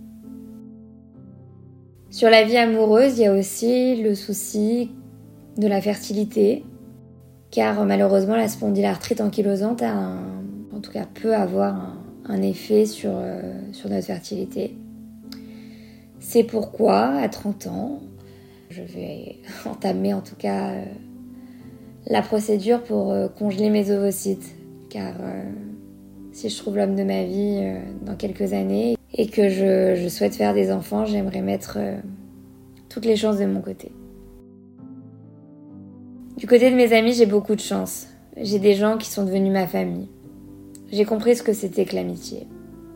Sur 2.10 2.28
la 2.28 2.44
vie 2.44 2.58
amoureuse, 2.58 3.18
il 3.18 3.22
y 3.22 3.26
a 3.26 3.32
aussi 3.32 4.02
le 4.02 4.14
souci 4.14 4.90
de 5.56 5.66
la 5.66 5.80
fertilité, 5.80 6.64
car 7.50 7.84
malheureusement 7.86 8.36
la 8.36 8.48
spondylarthrite 8.48 9.22
ankylosante 9.22 9.82
a 9.82 10.18
en 10.74 10.80
tout 10.80 10.92
cas 10.92 11.06
peut 11.06 11.34
avoir 11.34 11.96
un, 12.26 12.42
effet 12.42 12.84
sur, 12.84 13.12
euh, 13.14 13.42
sur 13.72 13.88
notre 13.88 14.06
fertilité. 14.06 14.76
C'est 16.20 16.44
pourquoi, 16.44 17.06
à 17.06 17.28
30 17.28 17.66
ans, 17.66 18.00
je 18.70 18.82
vais 18.82 19.36
entamer 19.66 20.14
en 20.14 20.20
tout 20.20 20.36
cas 20.36 20.70
euh, 20.70 20.84
la 22.06 22.22
procédure 22.22 22.82
pour 22.82 23.10
euh, 23.10 23.28
congeler 23.28 23.68
mes 23.68 23.90
ovocytes 23.90 24.54
car 24.88 25.14
euh, 25.20 25.44
si 26.32 26.48
je 26.48 26.56
trouve 26.56 26.76
l'homme 26.76 26.94
de 26.94 27.02
ma 27.02 27.24
vie 27.24 27.60
dans 28.02 28.14
quelques 28.14 28.52
années 28.52 28.96
et 29.14 29.26
que 29.26 29.48
je, 29.48 30.08
souhaite 30.08 30.36
faire 30.36 30.54
des 30.54 30.70
enfants, 30.70 31.04
j'aimerais 31.04 31.42
mettre 31.42 31.78
toutes 32.88 33.04
les 33.04 33.16
chances 33.16 33.38
de 33.38 33.46
mon 33.46 33.60
côté. 33.60 33.90
Du 36.36 36.46
côté 36.46 36.70
de 36.70 36.76
mes 36.76 36.92
amis, 36.92 37.14
j'ai 37.14 37.26
beaucoup 37.26 37.56
de 37.56 37.60
chance. 37.60 38.06
J'ai 38.36 38.60
des 38.60 38.74
gens 38.74 38.96
qui 38.96 39.10
sont 39.10 39.24
devenus 39.24 39.52
ma 39.52 39.66
famille. 39.66 40.08
J'ai 40.92 41.04
compris 41.04 41.34
ce 41.34 41.42
que 41.42 41.52
c'était 41.52 41.84
que 41.84 41.96
l'amitié. 41.96 42.46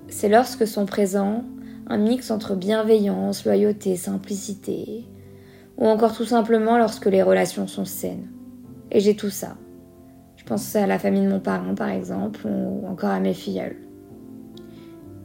C'est 0.06 0.28
lorsque 0.28 0.66
sont 0.66 0.86
présents 0.86 1.42
un 1.88 1.98
mix 1.98 2.30
entre 2.30 2.54
bienveillance, 2.54 3.44
loyauté, 3.44 3.96
simplicité, 3.96 5.04
ou 5.78 5.86
encore 5.86 6.16
tout 6.16 6.24
simplement 6.24 6.78
lorsque 6.78 7.06
les 7.06 7.22
relations 7.22 7.66
sont 7.66 7.84
saines. 7.84 8.28
Et 8.90 9.00
j'ai 9.00 9.16
tout 9.16 9.30
ça. 9.30 9.56
Je 10.36 10.44
pense 10.44 10.76
à 10.76 10.86
la 10.86 10.98
famille 10.98 11.24
de 11.24 11.30
mon 11.30 11.40
parent, 11.40 11.74
par 11.74 11.88
exemple, 11.88 12.46
ou 12.46 12.86
encore 12.86 13.10
à 13.10 13.20
mes 13.20 13.34
filleuls. 13.34 13.76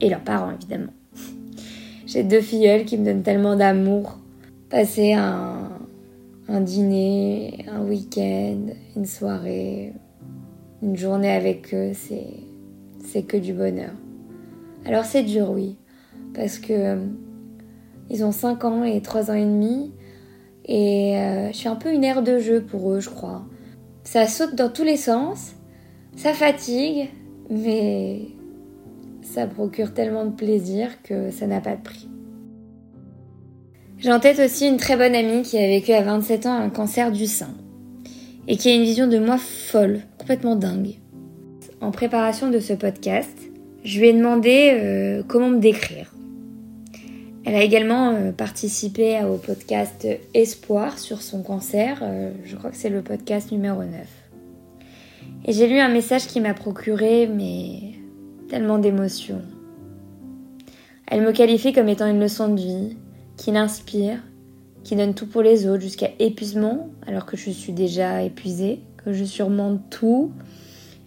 Et 0.01 0.09
leurs 0.09 0.23
parents, 0.23 0.51
évidemment. 0.51 0.93
J'ai 2.05 2.23
deux 2.23 2.41
filleuls 2.41 2.85
qui 2.85 2.97
me 2.97 3.05
donnent 3.05 3.21
tellement 3.21 3.55
d'amour. 3.55 4.17
Passer 4.69 5.13
un, 5.13 5.69
un 6.49 6.61
dîner, 6.61 7.65
un 7.71 7.83
week-end, 7.83 8.73
une 8.95 9.05
soirée, 9.05 9.93
une 10.81 10.97
journée 10.97 11.31
avec 11.31 11.73
eux, 11.73 11.91
c'est, 11.93 13.21
que 13.23 13.37
du 13.37 13.53
bonheur. 13.53 13.91
Alors 14.85 15.05
c'est 15.05 15.23
dur, 15.23 15.51
oui, 15.51 15.77
parce 16.33 16.57
que 16.57 16.73
euh, 16.73 17.05
ils 18.09 18.23
ont 18.23 18.31
5 18.31 18.63
ans 18.65 18.83
et 18.83 19.01
3 19.01 19.29
ans 19.29 19.35
et 19.35 19.45
demi, 19.45 19.91
et 20.71 21.17
euh, 21.17 21.51
je 21.51 21.57
suis 21.57 21.67
un 21.67 21.75
peu 21.75 21.91
une 21.91 22.03
aire 22.03 22.21
de 22.21 22.37
jeu 22.37 22.61
pour 22.61 22.91
eux, 22.91 22.99
je 22.99 23.09
crois. 23.09 23.43
Ça 24.03 24.27
saute 24.27 24.53
dans 24.53 24.69
tous 24.69 24.83
les 24.83 24.97
sens, 24.97 25.53
ça 26.15 26.31
fatigue, 26.31 27.09
mais 27.49 28.19
ça 29.23 29.47
procure 29.47 29.95
tellement 29.95 30.25
de 30.25 30.31
plaisir 30.31 31.01
que 31.01 31.31
ça 31.31 31.47
n'a 31.47 31.59
pas 31.59 31.75
de 31.75 31.81
prix. 31.81 32.07
J'ai 33.97 34.13
en 34.13 34.19
tête 34.19 34.39
aussi 34.39 34.67
une 34.67 34.77
très 34.77 34.95
bonne 34.95 35.15
amie 35.15 35.41
qui 35.41 35.57
a 35.57 35.65
vécu 35.65 35.91
à 35.91 36.03
27 36.03 36.45
ans 36.45 36.53
un 36.53 36.69
cancer 36.69 37.11
du 37.11 37.25
sein 37.25 37.55
et 38.47 38.55
qui 38.55 38.69
a 38.69 38.75
une 38.75 38.83
vision 38.83 39.07
de 39.07 39.17
moi 39.17 39.39
folle, 39.39 40.01
complètement 40.19 40.55
dingue. 40.55 40.99
En 41.81 41.89
préparation 41.89 42.51
de 42.51 42.59
ce 42.59 42.73
podcast, 42.73 43.35
je 43.83 43.99
lui 43.99 44.09
ai 44.09 44.13
demandé 44.13 44.77
euh, 44.79 45.23
comment 45.27 45.49
me 45.49 45.59
décrire. 45.59 46.13
Elle 47.49 47.55
a 47.55 47.63
également 47.63 48.13
euh, 48.13 48.31
participé 48.31 49.23
au 49.23 49.37
podcast 49.37 50.07
Espoir 50.35 50.99
sur 50.99 51.23
son 51.23 51.41
cancer. 51.41 51.97
Euh, 52.03 52.29
je 52.45 52.55
crois 52.55 52.69
que 52.69 52.75
c'est 52.75 52.91
le 52.91 53.01
podcast 53.01 53.51
numéro 53.51 53.81
9. 53.81 53.91
Et 55.45 55.53
j'ai 55.53 55.67
lu 55.67 55.79
un 55.79 55.89
message 55.89 56.27
qui 56.27 56.41
m'a 56.41 56.53
procuré 56.53 57.25
mais 57.25 57.95
tellement 58.49 58.77
d'émotions. 58.77 59.41
Elle 61.07 61.23
me 61.23 61.31
qualifie 61.31 61.73
comme 61.73 61.89
étant 61.89 62.05
une 62.05 62.19
leçon 62.19 62.49
de 62.49 62.61
vie, 62.61 62.97
qui 63.35 63.49
l'inspire, 63.49 64.19
qui 64.83 64.95
donne 64.95 65.15
tout 65.15 65.25
pour 65.25 65.41
les 65.41 65.67
autres 65.67 65.81
jusqu'à 65.81 66.11
épuisement, 66.19 66.89
alors 67.07 67.25
que 67.25 67.35
je 67.35 67.49
suis 67.49 67.73
déjà 67.73 68.21
épuisée, 68.21 68.81
que 69.03 69.11
je 69.11 69.23
surmonte 69.23 69.89
tout. 69.89 70.31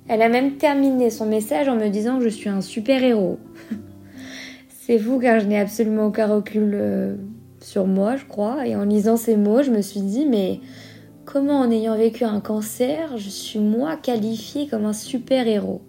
Elle 0.09 0.23
a 0.23 0.29
même 0.29 0.57
terminé 0.57 1.11
son 1.11 1.27
message 1.27 1.69
en 1.69 1.77
me 1.77 1.87
disant 1.87 2.19
que 2.19 2.25
je 2.25 2.31
suis 2.31 2.49
un 2.49 2.63
super 2.63 3.05
héros. 3.05 3.39
C'est 4.85 4.99
fou 4.99 5.21
car 5.21 5.39
je 5.39 5.47
n'ai 5.47 5.61
absolument 5.61 6.07
aucun 6.07 6.27
recul 6.27 6.73
euh, 6.75 7.15
sur 7.61 7.87
moi, 7.87 8.17
je 8.17 8.25
crois. 8.25 8.67
Et 8.67 8.75
en 8.75 8.83
lisant 8.83 9.17
ces 9.17 9.37
mots, 9.37 9.63
je 9.63 9.71
me 9.71 9.81
suis 9.81 10.01
dit, 10.01 10.27
mais 10.27 10.59
comment 11.25 11.61
en 11.61 11.71
ayant 11.71 11.97
vécu 11.97 12.25
un 12.25 12.41
cancer, 12.41 13.17
je 13.17 13.29
suis 13.29 13.61
moi 13.61 13.95
qualifiée 13.95 14.67
comme 14.67 14.85
un 14.85 14.93
super 14.93 15.47
héros 15.47 15.83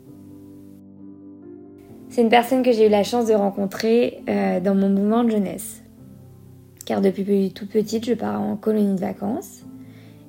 C'est 2.09 2.21
une 2.21 2.29
personne 2.29 2.61
que 2.61 2.71
j'ai 2.71 2.85
eu 2.85 2.89
la 2.91 3.03
chance 3.03 3.25
de 3.25 3.33
rencontrer 3.33 4.21
euh, 4.29 4.59
dans 4.59 4.75
mon 4.75 4.89
mouvement 4.89 5.23
de 5.23 5.31
jeunesse. 5.31 5.81
Car 6.85 7.01
depuis 7.01 7.51
tout 7.51 7.65
petite, 7.65 8.05
je 8.05 8.13
pars 8.13 8.39
en 8.39 8.55
colonie 8.57 8.93
de 8.93 9.01
vacances. 9.01 9.63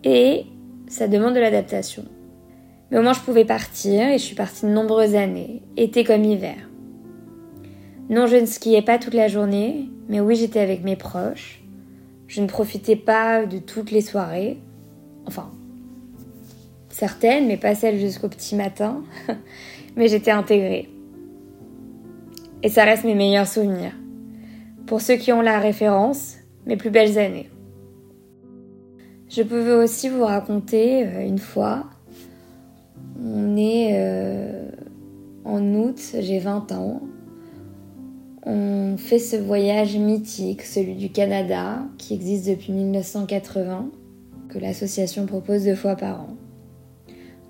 Et 0.04 0.46
ça 0.88 1.06
demande 1.06 1.34
de 1.34 1.40
l'adaptation. 1.40 2.06
Mais 2.90 2.96
au 2.96 3.02
moins, 3.02 3.12
je 3.12 3.20
pouvais 3.20 3.44
partir 3.44 4.08
et 4.08 4.16
je 4.16 4.24
suis 4.24 4.36
partie 4.36 4.64
de 4.64 4.70
nombreuses 4.70 5.16
années, 5.16 5.60
été 5.76 6.02
comme 6.02 6.24
hiver. 6.24 6.56
Non, 8.10 8.26
je 8.26 8.36
ne 8.36 8.46
skiais 8.46 8.82
pas 8.82 8.98
toute 8.98 9.14
la 9.14 9.28
journée, 9.28 9.88
mais 10.08 10.20
oui, 10.20 10.36
j'étais 10.36 10.60
avec 10.60 10.84
mes 10.84 10.96
proches. 10.96 11.62
Je 12.28 12.40
ne 12.40 12.46
profitais 12.46 12.96
pas 12.96 13.46
de 13.46 13.58
toutes 13.58 13.90
les 13.90 14.02
soirées. 14.02 14.58
Enfin, 15.26 15.50
certaines, 16.90 17.46
mais 17.46 17.56
pas 17.56 17.74
celles 17.74 17.98
jusqu'au 17.98 18.28
petit 18.28 18.56
matin. 18.56 19.02
mais 19.96 20.08
j'étais 20.08 20.30
intégrée. 20.30 20.90
Et 22.62 22.68
ça 22.68 22.84
reste 22.84 23.04
mes 23.04 23.14
meilleurs 23.14 23.46
souvenirs. 23.46 23.92
Pour 24.86 25.00
ceux 25.00 25.16
qui 25.16 25.32
ont 25.32 25.40
la 25.40 25.58
référence, 25.58 26.36
mes 26.66 26.76
plus 26.76 26.90
belles 26.90 27.18
années. 27.18 27.48
Je 29.28 29.42
pouvais 29.42 29.72
aussi 29.72 30.08
vous 30.08 30.24
raconter 30.24 31.06
euh, 31.06 31.26
une 31.26 31.38
fois, 31.38 31.84
on 33.22 33.56
est 33.56 33.92
euh, 33.94 34.70
en 35.44 35.62
août, 35.74 35.98
j'ai 36.20 36.38
20 36.38 36.72
ans, 36.72 37.00
on 38.46 38.96
fait 38.98 39.18
ce 39.18 39.36
voyage 39.36 39.96
mythique, 39.96 40.62
celui 40.62 40.94
du 40.94 41.10
Canada, 41.10 41.82
qui 41.98 42.14
existe 42.14 42.48
depuis 42.48 42.72
1980, 42.72 43.90
que 44.50 44.58
l'association 44.58 45.26
propose 45.26 45.64
deux 45.64 45.74
fois 45.74 45.96
par 45.96 46.20
an. 46.20 46.36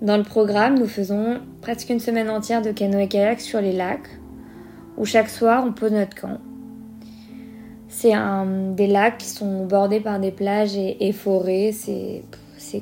Dans 0.01 0.17
le 0.17 0.23
programme, 0.23 0.77
nous 0.77 0.87
faisons 0.87 1.39
presque 1.61 1.89
une 1.89 1.99
semaine 1.99 2.29
entière 2.29 2.61
de 2.61 2.71
canoë-kayak 2.71 3.41
sur 3.41 3.59
les 3.59 3.73
lacs, 3.73 4.09
où 4.97 5.05
chaque 5.05 5.29
soir 5.29 5.65
on 5.67 5.73
pose 5.73 5.91
notre 5.91 6.15
camp. 6.15 6.39
C'est 7.87 8.13
des 8.75 8.87
lacs 8.87 9.19
qui 9.19 9.27
sont 9.27 9.65
bordés 9.65 10.01
par 10.01 10.19
des 10.19 10.31
plages 10.31 10.75
et, 10.75 11.11
forêts. 11.11 11.71
C'est, 11.71 12.23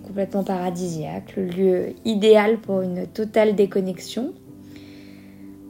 complètement 0.07 0.43
paradisiaque, 0.43 1.35
le 1.35 1.45
lieu 1.45 1.85
idéal 2.03 2.57
pour 2.57 2.81
une 2.81 3.05
totale 3.05 3.53
déconnexion. 3.53 4.33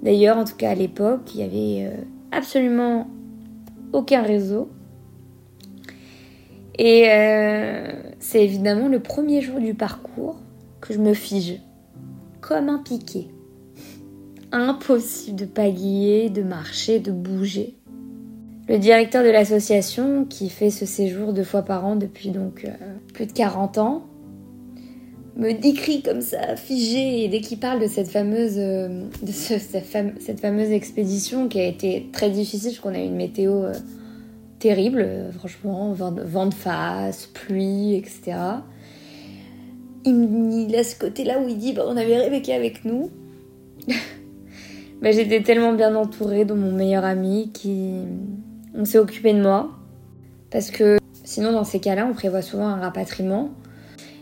D'ailleurs, 0.02 0.38
en 0.38 0.46
tout 0.46 0.56
cas 0.56 0.70
à 0.70 0.76
l'époque, 0.76 1.36
il 1.36 1.42
y 1.42 1.44
avait 1.44 1.90
euh, 1.90 2.02
absolument 2.34 3.08
aucun 3.94 4.22
réseau. 4.22 4.70
Et 6.78 7.06
euh, 7.10 7.92
c'est 8.20 8.44
évidemment 8.44 8.88
le 8.88 9.00
premier 9.00 9.42
jour 9.42 9.60
du 9.60 9.74
parcours 9.74 10.38
que 10.82 10.94
je 10.94 11.00
me 11.00 11.14
fige, 11.14 11.60
comme 12.42 12.70
un 12.70 12.80
piqué. 12.80 13.28
Impossible 14.52 15.40
de 15.40 15.46
pagayer, 15.46 16.30
de 16.30 16.44
marcher, 16.44 17.00
de 17.00 17.12
bouger. 17.12 17.78
Le 18.68 18.80
directeur 18.80 19.24
de 19.24 19.30
l'association, 19.30 20.26
qui 20.26 20.50
fait 20.50 20.70
ce 20.70 20.86
séjour 20.86 21.34
deux 21.34 21.44
fois 21.44 21.62
par 21.64 21.86
an 21.86 21.96
depuis 21.96 22.30
donc 22.30 22.66
euh, 22.66 22.72
plus 23.14 23.28
de 23.28 23.34
40 23.34 23.78
ans, 23.78 24.06
me 25.36 25.54
décrit 25.54 26.02
comme 26.02 26.22
ça, 26.22 26.56
figé, 26.56 27.24
et 27.24 27.28
dès 27.28 27.42
qu'il 27.42 27.60
parle 27.60 27.80
de 27.80 27.88
cette 27.88 28.08
fameuse, 28.08 28.56
euh, 28.58 29.06
de 29.22 29.32
cette, 29.32 30.40
fameuse 30.40 30.72
expédition 30.72 31.48
qui 31.48 31.60
a 31.60 31.66
été 31.66 32.10
très 32.12 32.30
difficile, 32.30 32.72
parce 32.72 32.80
qu'on 32.80 32.94
a 32.94 33.00
eu 33.00 33.06
une 33.06 33.16
météo 33.16 33.64
euh, 33.64 33.74
terrible, 34.60 35.08
franchement, 35.38 35.94
vent, 35.94 36.46
de 36.46 36.54
face, 36.54 37.28
pluie, 37.28 37.96
etc. 37.96 38.38
Il, 40.06 40.76
a 40.76 40.84
ce 40.84 40.98
côté-là 40.98 41.40
où 41.40 41.48
il 41.48 41.58
dit 41.58 41.74
bah, 41.74 41.84
on 41.88 41.98
avait 41.98 42.18
Rebecca 42.18 42.54
avec 42.54 42.86
nous. 42.86 43.10
bah, 45.02 45.12
J'étais 45.12 45.42
tellement 45.42 45.74
bien 45.74 45.96
entourée 45.96 46.46
de 46.46 46.54
mon 46.54 46.72
meilleur 46.72 47.06
ami 47.06 47.52
qui 47.54 47.94
on 48.76 48.86
s'est 48.86 49.00
occupé 49.00 49.34
de 49.34 49.42
moi. 49.42 49.72
Parce 50.52 50.72
que 50.72 50.98
sinon, 51.24 51.52
dans 51.52 51.64
ces 51.64 51.80
cas-là, 51.80 52.06
on 52.10 52.14
prévoit 52.14 52.42
souvent 52.42 52.68
un 52.68 52.80
rapatriement. 52.80 53.50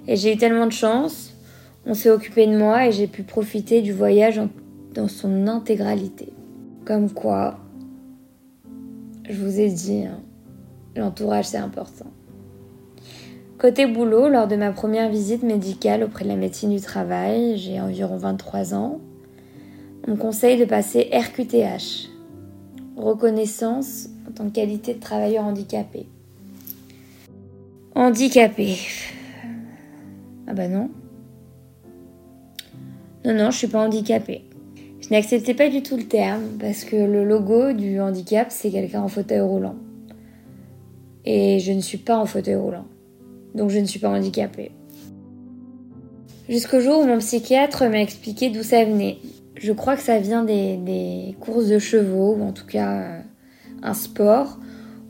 Et 0.07 0.15
j'ai 0.15 0.33
eu 0.33 0.37
tellement 0.37 0.65
de 0.65 0.71
chance. 0.71 1.33
On 1.85 1.93
s'est 1.93 2.09
occupé 2.09 2.47
de 2.47 2.57
moi 2.57 2.87
et 2.87 2.91
j'ai 2.91 3.07
pu 3.07 3.23
profiter 3.23 3.81
du 3.81 3.93
voyage 3.93 4.41
dans 4.93 5.07
son 5.07 5.47
intégralité. 5.47 6.31
Comme 6.85 7.11
quoi, 7.11 7.59
je 9.29 9.43
vous 9.43 9.59
ai 9.59 9.69
dit, 9.69 10.05
hein, 10.05 10.19
l'entourage 10.95 11.45
c'est 11.45 11.57
important. 11.57 12.07
Côté 13.57 13.85
boulot, 13.85 14.27
lors 14.27 14.47
de 14.47 14.55
ma 14.55 14.71
première 14.71 15.09
visite 15.09 15.43
médicale 15.43 16.03
auprès 16.03 16.23
de 16.23 16.29
la 16.29 16.35
médecine 16.35 16.71
du 16.71 16.81
travail, 16.81 17.57
j'ai 17.57 17.79
environ 17.79 18.17
23 18.17 18.73
ans, 18.73 18.99
on 20.07 20.11
me 20.11 20.15
conseille 20.17 20.59
de 20.59 20.65
passer 20.65 21.11
RQTH, 21.13 22.09
reconnaissance 22.97 24.07
en 24.27 24.31
tant 24.31 24.49
que 24.49 24.55
qualité 24.55 24.95
de 24.95 24.99
travailleur 24.99 25.43
handicapé. 25.43 26.07
Handicapé. 27.93 28.77
Ah 30.51 30.53
bah 30.53 30.67
non. 30.67 30.89
Non, 33.23 33.33
non, 33.33 33.51
je 33.51 33.57
suis 33.57 33.67
pas 33.67 33.85
handicapée. 33.85 34.43
Je 34.99 35.07
n'acceptais 35.09 35.53
pas 35.53 35.69
du 35.69 35.81
tout 35.81 35.95
le 35.95 36.03
terme 36.03 36.43
parce 36.59 36.83
que 36.83 36.97
le 36.97 37.23
logo 37.23 37.71
du 37.71 38.01
handicap, 38.01 38.47
c'est 38.49 38.69
quelqu'un 38.69 39.01
en 39.01 39.07
fauteuil 39.07 39.39
roulant. 39.39 39.75
Et 41.23 41.59
je 41.59 41.71
ne 41.71 41.79
suis 41.79 41.99
pas 41.99 42.17
en 42.17 42.25
fauteuil 42.25 42.55
roulant. 42.55 42.83
Donc 43.55 43.69
je 43.69 43.79
ne 43.79 43.85
suis 43.85 44.01
pas 44.01 44.09
handicapée. 44.09 44.71
Jusqu'au 46.49 46.81
jour 46.81 46.99
où 46.99 47.05
mon 47.05 47.19
psychiatre 47.19 47.85
m'a 47.85 48.01
expliqué 48.01 48.49
d'où 48.49 48.61
ça 48.61 48.83
venait. 48.83 49.19
Je 49.55 49.71
crois 49.71 49.95
que 49.95 50.03
ça 50.03 50.19
vient 50.19 50.43
des, 50.43 51.33
courses 51.39 51.69
de 51.69 51.79
chevaux, 51.79 52.35
ou 52.35 52.43
en 52.43 52.51
tout 52.51 52.67
cas 52.67 52.99
euh, 52.99 53.21
un 53.83 53.93
sport, 53.93 54.59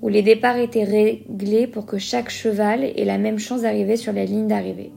où 0.03 0.07
les 0.07 0.21
départs 0.21 0.57
étaient 0.57 0.83
réglés 0.83 1.65
pour 1.65 1.87
que 1.87 1.97
chaque 1.97 2.29
cheval 2.29 2.83
ait 2.83 3.05
la 3.05 3.17
même 3.17 3.39
chance 3.39 3.63
d'arriver 3.63 3.97
sur 3.97 4.13
la 4.13 4.25
ligne 4.25 4.47
d'arrivée. 4.47 4.91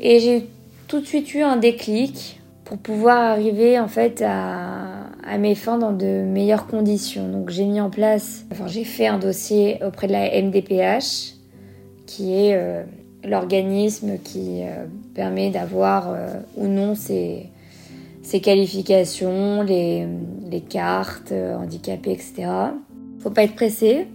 Et 0.00 0.20
j'ai 0.20 0.46
tout 0.88 1.00
de 1.00 1.06
suite 1.06 1.34
eu 1.34 1.42
un 1.42 1.56
déclic 1.56 2.40
pour 2.64 2.78
pouvoir 2.78 3.18
arriver 3.18 3.78
en 3.78 3.88
fait 3.88 4.22
à, 4.26 5.38
mes 5.38 5.54
fins 5.54 5.78
dans 5.78 5.92
de 5.92 6.22
meilleures 6.22 6.66
conditions. 6.66 7.28
Donc 7.28 7.50
j'ai 7.50 7.64
mis 7.64 7.80
en 7.80 7.90
place, 7.90 8.44
enfin 8.52 8.66
j'ai 8.66 8.84
fait 8.84 9.06
un 9.06 9.18
dossier 9.18 9.78
auprès 9.84 10.06
de 10.06 10.12
la 10.12 10.40
MDPH, 10.42 11.34
qui 12.06 12.32
est 12.32 12.54
euh, 12.54 12.82
l'organisme 13.24 14.18
qui 14.22 14.62
euh, 14.62 14.86
permet 15.14 15.50
d'avoir 15.50 16.14
ou 16.56 16.66
non 16.68 16.94
ces 16.94 17.50
qualifications, 18.40 19.62
les, 19.62 20.06
cartes, 20.68 21.32
euh, 21.32 21.56
handicapées, 21.56 22.12
etc. 22.12 22.48
Faut 23.20 23.30
pas 23.30 23.44
être 23.44 23.54
pressé. 23.54 24.08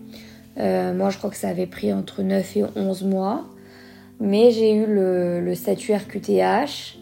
Euh, 0.57 0.93
moi, 0.93 1.09
je 1.09 1.17
crois 1.17 1.29
que 1.29 1.37
ça 1.37 1.49
avait 1.49 1.65
pris 1.65 1.93
entre 1.93 2.21
9 2.21 2.57
et 2.57 2.63
11 2.75 3.03
mois. 3.03 3.45
Mais 4.21 4.51
j'ai 4.51 4.73
eu 4.73 4.85
le, 4.85 5.53
statut 5.55 5.93
RQTH 5.93 6.97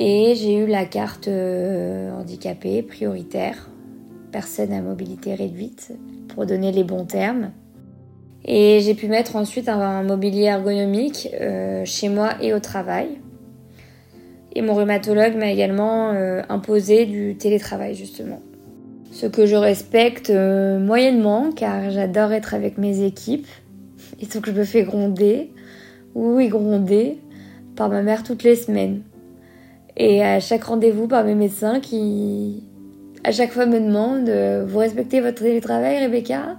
et 0.00 0.34
j'ai 0.34 0.56
eu 0.56 0.66
la 0.66 0.86
carte 0.86 1.28
euh, 1.28 2.10
handicapée 2.12 2.82
prioritaire, 2.82 3.70
personne 4.32 4.72
à 4.72 4.80
mobilité 4.80 5.34
réduite, 5.34 5.92
pour 6.28 6.46
donner 6.46 6.72
les 6.72 6.82
bons 6.82 7.04
termes. 7.04 7.52
Et 8.44 8.80
j'ai 8.80 8.94
pu 8.94 9.06
mettre 9.06 9.36
ensuite 9.36 9.68
un, 9.68 10.02
mobilier 10.02 10.44
ergonomique 10.44 11.28
chez 11.84 12.08
moi 12.08 12.30
et 12.40 12.54
au 12.54 12.58
travail. 12.58 13.20
Et 14.54 14.62
mon 14.62 14.74
rhumatologue 14.74 15.36
m'a 15.36 15.50
également 15.50 16.10
euh, 16.12 16.42
imposé 16.48 17.06
du 17.06 17.36
télétravail 17.36 17.94
justement. 17.94 18.40
Ce 19.12 19.26
que 19.26 19.46
je 19.46 19.56
respecte 19.56 20.30
euh, 20.30 20.78
moyennement 20.78 21.50
car 21.52 21.90
j'adore 21.90 22.32
être 22.32 22.54
avec 22.54 22.78
mes 22.78 23.04
équipes. 23.04 23.46
Et 24.20 24.26
donc 24.26 24.46
je 24.46 24.52
me 24.52 24.64
fais 24.64 24.82
gronder, 24.82 25.52
oui 26.14 26.48
gronder, 26.48 27.18
par 27.76 27.88
ma 27.88 28.02
mère 28.02 28.22
toutes 28.22 28.42
les 28.42 28.56
semaines. 28.56 29.02
Et 29.96 30.22
à 30.22 30.40
chaque 30.40 30.64
rendez-vous 30.64 31.08
par 31.08 31.24
mes 31.24 31.34
médecins 31.34 31.80
qui 31.80 32.64
à 33.24 33.32
chaque 33.32 33.52
fois 33.52 33.66
me 33.66 33.80
demandent 33.80 34.28
euh, 34.28 34.64
Vous 34.66 34.78
respectez 34.78 35.20
votre 35.20 35.42
télétravail 35.42 36.04
Rebecca? 36.04 36.56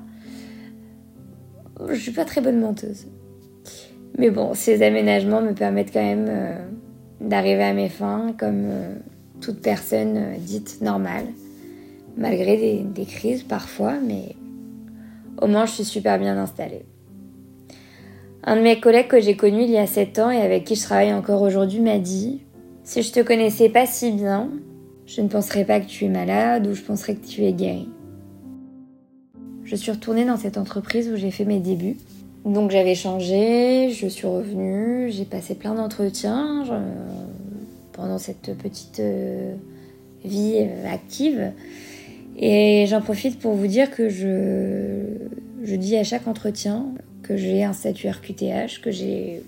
Je 1.90 1.96
suis 1.96 2.12
pas 2.12 2.26
très 2.26 2.42
bonne 2.42 2.60
menteuse. 2.60 3.08
Mais 4.18 4.30
bon, 4.30 4.54
ces 4.54 4.84
aménagements 4.84 5.42
me 5.42 5.54
permettent 5.54 5.92
quand 5.92 6.04
même 6.04 6.30
d'arriver 7.22 7.64
à 7.64 7.74
mes 7.74 7.90
fins 7.90 8.34
comme 8.38 8.64
euh, 8.66 8.96
toute 9.40 9.62
personne 9.62 10.18
euh, 10.18 10.38
dite 10.38 10.82
normale, 10.82 11.26
malgré 12.18 12.84
des, 12.84 13.06
crises 13.06 13.44
parfois, 13.44 13.94
mais 14.06 14.36
au 15.42 15.48
moins 15.48 15.66
je 15.66 15.72
suis 15.72 15.86
super 15.86 16.20
bien 16.20 16.38
installée. 16.38 16.86
Un 18.44 18.56
de 18.56 18.62
mes 18.62 18.80
collègues 18.80 19.08
que 19.08 19.20
j'ai 19.20 19.36
connu 19.36 19.64
il 19.64 19.70
y 19.70 19.78
a 19.78 19.88
7 19.88 20.20
ans 20.20 20.32
et 20.32 20.42
avec 20.42 20.64
qui 20.64 20.76
je 20.76 20.82
travaille 20.82 21.14
encore 21.14 21.42
aujourd'hui 21.42 21.80
m'a 21.80 22.00
dit 22.00 22.42
Si 22.84 23.04
je 23.04 23.12
te 23.12 23.20
connaissais 23.20 23.70
pas 23.70 23.86
si 23.86 24.12
bien, 24.12 24.50
je 25.06 25.22
ne 25.22 25.28
penserais 25.28 25.66
pas 25.66 25.80
que 25.80 25.86
tu 25.86 26.06
es 26.06 26.10
malade 26.10 26.68
ou 26.68 26.74
je 26.74 26.82
penserais 26.82 27.16
que 27.16 27.26
tu 27.26 27.44
es 27.44 27.54
guéri. 27.54 27.90
Je 29.64 29.76
suis 29.76 29.92
retournée 29.92 30.26
dans 30.26 30.38
cette 30.38 30.58
entreprise 30.58 31.10
où 31.10 31.16
j'ai 31.16 31.32
fait 31.32 31.46
mes 31.46 31.60
débuts 31.60 31.98
donc 32.46 32.72
j'avais 32.72 32.96
changé, 32.96 33.92
je 33.92 34.08
suis 34.08 34.26
revenue, 34.26 35.12
j'ai 35.12 35.26
passé 35.26 35.54
plein 35.54 35.76
d'entretiens 35.76 36.64
pendant 37.94 38.18
cette 38.18 38.58
petite 38.58 39.00
euh, 39.00 39.54
vie 40.26 40.56
euh, 40.58 40.92
active. 40.92 41.52
Et 42.38 42.86
j'en 42.88 43.02
profite 43.02 43.38
pour 43.38 43.54
vous 43.54 43.68
dire 43.68 43.92
que 43.92 44.10
je, 44.10 45.04
je 45.62 45.76
dis 45.76 45.96
à 45.98 46.04
chaque 46.04 46.28
entretien 46.28 46.88
que 47.24 47.38
j'ai 47.38 47.64
un 47.64 47.74
statut 47.74 48.10
RQTH, 48.10 48.82
que 48.82 48.92
j'ai 48.92 49.44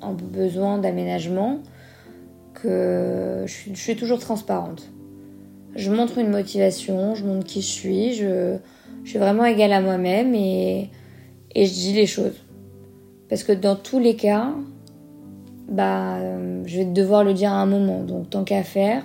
un 0.00 0.12
besoin 0.12 0.78
d'aménagement, 0.78 1.60
que 2.54 3.44
je 3.46 3.74
suis, 3.74 3.96
toujours 3.96 4.18
transparente. 4.18 4.90
Je 5.74 5.90
montre 5.90 6.18
une 6.18 6.30
motivation, 6.30 7.14
je 7.14 7.24
montre 7.24 7.46
qui 7.46 7.62
je 7.62 7.66
suis, 7.66 8.14
je, 8.14 8.56
suis 9.04 9.18
vraiment 9.18 9.44
égale 9.44 9.72
à 9.72 9.80
moi-même 9.80 10.34
et 10.34 10.90
je 11.54 11.72
dis 11.72 11.92
les 11.92 12.06
choses. 12.06 12.42
Parce 13.28 13.44
que 13.44 13.52
dans 13.52 13.76
tous 13.76 13.98
les 13.98 14.14
cas, 14.14 14.52
bah, 15.66 16.18
je 16.66 16.76
vais 16.76 16.84
devoir 16.84 17.24
le 17.24 17.32
dire 17.32 17.50
à 17.50 17.56
un 17.56 17.66
moment. 17.66 18.02
Donc 18.04 18.28
tant 18.28 18.44
qu'à 18.44 18.62
faire, 18.62 19.02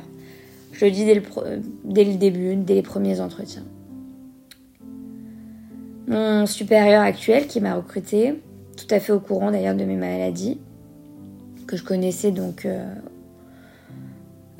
je 0.73 0.83
le 0.83 0.91
dis 0.91 1.05
dès 1.05 2.03
le 2.03 2.13
début, 2.15 2.55
dès 2.57 2.75
les 2.75 2.81
premiers 2.81 3.21
entretiens. 3.21 3.63
Mon 6.07 6.45
supérieur 6.45 7.01
actuel 7.01 7.47
qui 7.47 7.59
m'a 7.59 7.75
recruté, 7.75 8.41
tout 8.77 8.87
à 8.89 8.99
fait 8.99 9.11
au 9.11 9.19
courant 9.19 9.51
d'ailleurs 9.51 9.75
de 9.75 9.83
mes 9.83 9.97
maladies, 9.97 10.57
que 11.67 11.75
je 11.75 11.83
connaissais 11.83 12.31
donc 12.31 12.65
euh, 12.65 12.85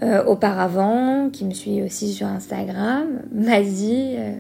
euh, 0.04 0.24
auparavant, 0.26 1.30
qui 1.32 1.46
me 1.46 1.54
suit 1.54 1.82
aussi 1.82 2.12
sur 2.12 2.28
Instagram, 2.28 3.22
m'a 3.34 3.62
dit 3.62 4.16
euh, 4.18 4.34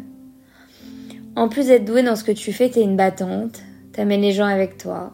en 1.35 1.47
plus 1.47 1.67
d'être 1.67 1.85
douée 1.85 2.03
dans 2.03 2.15
ce 2.15 2.25
que 2.25 2.33
tu 2.33 2.51
fais, 2.51 2.69
t'es 2.69 2.81
une 2.81 2.97
battante, 2.97 3.61
t'amènes 3.93 4.21
les 4.21 4.33
gens 4.33 4.45
avec 4.45 4.77
toi. 4.77 5.13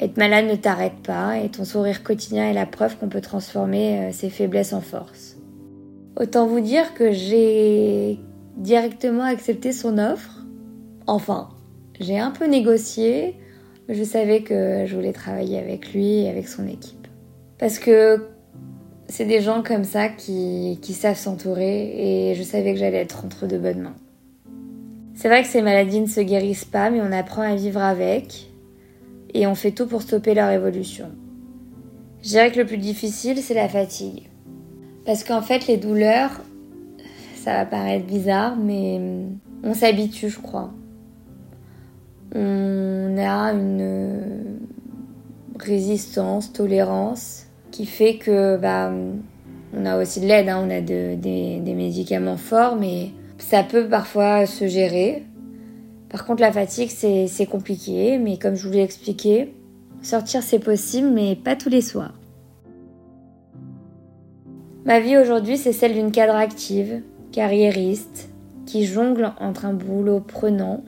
Être 0.00 0.16
malade 0.16 0.46
ne 0.46 0.56
t'arrête 0.56 1.00
pas 1.04 1.38
et 1.38 1.50
ton 1.50 1.64
sourire 1.64 2.02
quotidien 2.02 2.48
est 2.48 2.54
la 2.54 2.66
preuve 2.66 2.96
qu'on 2.96 3.08
peut 3.08 3.20
transformer 3.20 4.10
ses 4.12 4.30
faiblesses 4.30 4.72
en 4.72 4.80
force. 4.80 5.36
Autant 6.18 6.46
vous 6.46 6.60
dire 6.60 6.94
que 6.94 7.12
j'ai 7.12 8.18
directement 8.56 9.24
accepté 9.24 9.72
son 9.72 9.98
offre. 9.98 10.41
Enfin, 11.06 11.50
j'ai 12.00 12.18
un 12.18 12.30
peu 12.30 12.46
négocié, 12.46 13.36
mais 13.88 13.94
je 13.94 14.04
savais 14.04 14.42
que 14.42 14.84
je 14.86 14.94
voulais 14.94 15.12
travailler 15.12 15.58
avec 15.58 15.92
lui 15.92 16.20
et 16.20 16.28
avec 16.28 16.48
son 16.48 16.66
équipe. 16.66 17.06
Parce 17.58 17.78
que 17.78 18.28
c'est 19.08 19.24
des 19.24 19.40
gens 19.40 19.62
comme 19.62 19.84
ça 19.84 20.08
qui, 20.08 20.78
savent 20.82 21.18
s'entourer 21.18 22.30
et 22.30 22.34
je 22.34 22.42
savais 22.42 22.72
que 22.72 22.78
j'allais 22.78 22.98
être 22.98 23.24
entre 23.24 23.46
de 23.46 23.58
bonnes 23.58 23.80
mains. 23.80 23.96
C'est 25.14 25.28
vrai 25.28 25.42
que 25.42 25.48
ces 25.48 25.62
maladies 25.62 26.00
ne 26.00 26.06
se 26.06 26.20
guérissent 26.20 26.64
pas, 26.64 26.90
mais 26.90 27.00
on 27.00 27.12
apprend 27.12 27.42
à 27.42 27.54
vivre 27.54 27.80
avec 27.80 28.50
et 29.34 29.46
on 29.46 29.54
fait 29.54 29.72
tout 29.72 29.86
pour 29.86 30.02
stopper 30.02 30.34
leur 30.34 30.50
évolution. 30.50 31.10
Je 32.22 32.28
dirais 32.28 32.50
que 32.50 32.58
le 32.58 32.66
plus 32.66 32.78
difficile, 32.78 33.38
c'est 33.38 33.54
la 33.54 33.68
fatigue. 33.68 34.28
Parce 35.04 35.24
qu'en 35.24 35.42
fait, 35.42 35.66
les 35.66 35.76
douleurs, 35.76 36.40
ça 37.36 37.54
va 37.54 37.66
paraître 37.66 38.06
bizarre, 38.06 38.56
mais 38.56 39.00
on 39.64 39.74
s'habitue, 39.74 40.30
je 40.30 40.38
crois. 40.38 40.72
Une 43.26 44.58
résistance, 45.58 46.52
tolérance, 46.52 47.46
qui 47.70 47.86
fait 47.86 48.16
que 48.16 48.56
bah, 48.56 48.92
on 49.76 49.86
a 49.86 50.00
aussi 50.00 50.20
de 50.20 50.26
l'aide, 50.26 50.48
hein. 50.48 50.62
on 50.66 50.70
a 50.70 50.80
des 50.80 51.74
médicaments 51.74 52.36
forts, 52.36 52.76
mais 52.76 53.10
ça 53.38 53.62
peut 53.62 53.88
parfois 53.88 54.46
se 54.46 54.66
gérer. 54.66 55.24
Par 56.08 56.24
contre, 56.24 56.42
la 56.42 56.52
fatigue, 56.52 56.90
c'est 56.90 57.46
compliqué, 57.46 58.18
mais 58.18 58.38
comme 58.38 58.54
je 58.54 58.66
vous 58.66 58.72
l'ai 58.72 58.82
expliqué, 58.82 59.54
sortir 60.02 60.42
c'est 60.42 60.58
possible, 60.58 61.08
mais 61.08 61.36
pas 61.36 61.56
tous 61.56 61.68
les 61.68 61.80
soirs. 61.80 62.14
Ma 64.84 65.00
vie 65.00 65.16
aujourd'hui, 65.16 65.56
c'est 65.56 65.72
celle 65.72 65.94
d'une 65.94 66.12
cadre 66.12 66.34
active, 66.34 67.02
carriériste, 67.30 68.28
qui 68.66 68.84
jongle 68.84 69.32
entre 69.40 69.64
un 69.64 69.72
boulot 69.72 70.20
prenant, 70.20 70.82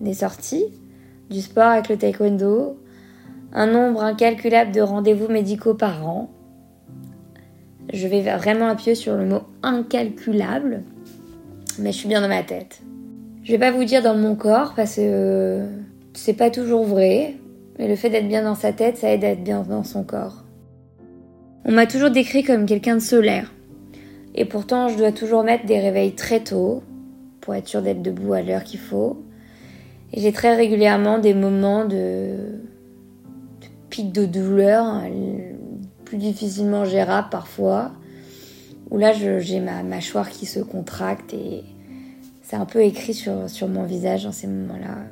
des 0.00 0.14
sorties, 0.14 0.66
du 1.30 1.40
sport 1.40 1.64
avec 1.64 1.88
le 1.88 1.96
taekwondo, 1.96 2.78
un 3.52 3.66
nombre 3.66 4.02
incalculable 4.02 4.72
de 4.72 4.80
rendez-vous 4.80 5.28
médicaux 5.28 5.74
par 5.74 6.06
an. 6.06 6.30
Je 7.92 8.06
vais 8.08 8.22
vraiment 8.36 8.68
appuyer 8.68 8.94
sur 8.94 9.16
le 9.16 9.26
mot 9.26 9.42
incalculable, 9.62 10.82
mais 11.78 11.92
je 11.92 11.96
suis 11.98 12.08
bien 12.08 12.20
dans 12.20 12.28
ma 12.28 12.42
tête. 12.42 12.82
Je 13.44 13.52
vais 13.52 13.58
pas 13.58 13.70
vous 13.70 13.84
dire 13.84 14.02
dans 14.02 14.16
mon 14.16 14.34
corps 14.34 14.74
parce 14.74 14.96
que 14.96 15.02
euh, 15.02 15.66
c'est 16.14 16.32
pas 16.32 16.50
toujours 16.50 16.84
vrai, 16.84 17.36
mais 17.78 17.86
le 17.86 17.94
fait 17.94 18.10
d'être 18.10 18.28
bien 18.28 18.42
dans 18.42 18.54
sa 18.54 18.72
tête, 18.72 18.96
ça 18.96 19.10
aide 19.10 19.24
à 19.24 19.28
être 19.28 19.44
bien 19.44 19.62
dans 19.62 19.84
son 19.84 20.02
corps. 20.02 20.44
On 21.64 21.72
m'a 21.72 21.86
toujours 21.86 22.10
décrit 22.10 22.42
comme 22.42 22.66
quelqu'un 22.66 22.94
de 22.94 23.00
solaire. 23.00 23.52
Et 24.34 24.44
pourtant, 24.44 24.88
je 24.88 24.96
dois 24.96 25.12
toujours 25.12 25.44
mettre 25.44 25.64
des 25.66 25.80
réveils 25.80 26.14
très 26.14 26.40
tôt 26.40 26.82
pour 27.40 27.54
être 27.54 27.68
sûr 27.68 27.82
d'être 27.82 28.02
debout 28.02 28.32
à 28.32 28.42
l'heure 28.42 28.64
qu'il 28.64 28.80
faut. 28.80 29.22
J'ai 30.16 30.32
très 30.32 30.56
régulièrement 30.56 31.18
des 31.18 31.34
moments 31.34 31.84
de, 31.84 31.90
de 33.60 33.66
pic 33.90 34.12
de 34.12 34.24
douleur, 34.24 35.02
plus 36.06 36.16
difficilement 36.16 36.86
gérables 36.86 37.28
parfois, 37.30 37.92
où 38.90 38.96
là 38.96 39.12
j'ai 39.12 39.60
ma 39.60 39.82
mâchoire 39.82 40.30
qui 40.30 40.46
se 40.46 40.60
contracte 40.60 41.34
et 41.34 41.64
c'est 42.42 42.56
un 42.56 42.64
peu 42.64 42.82
écrit 42.82 43.12
sur, 43.12 43.50
sur 43.50 43.68
mon 43.68 43.82
visage 43.82 44.24
dans 44.24 44.32
ces 44.32 44.46
moments-là, 44.46 45.04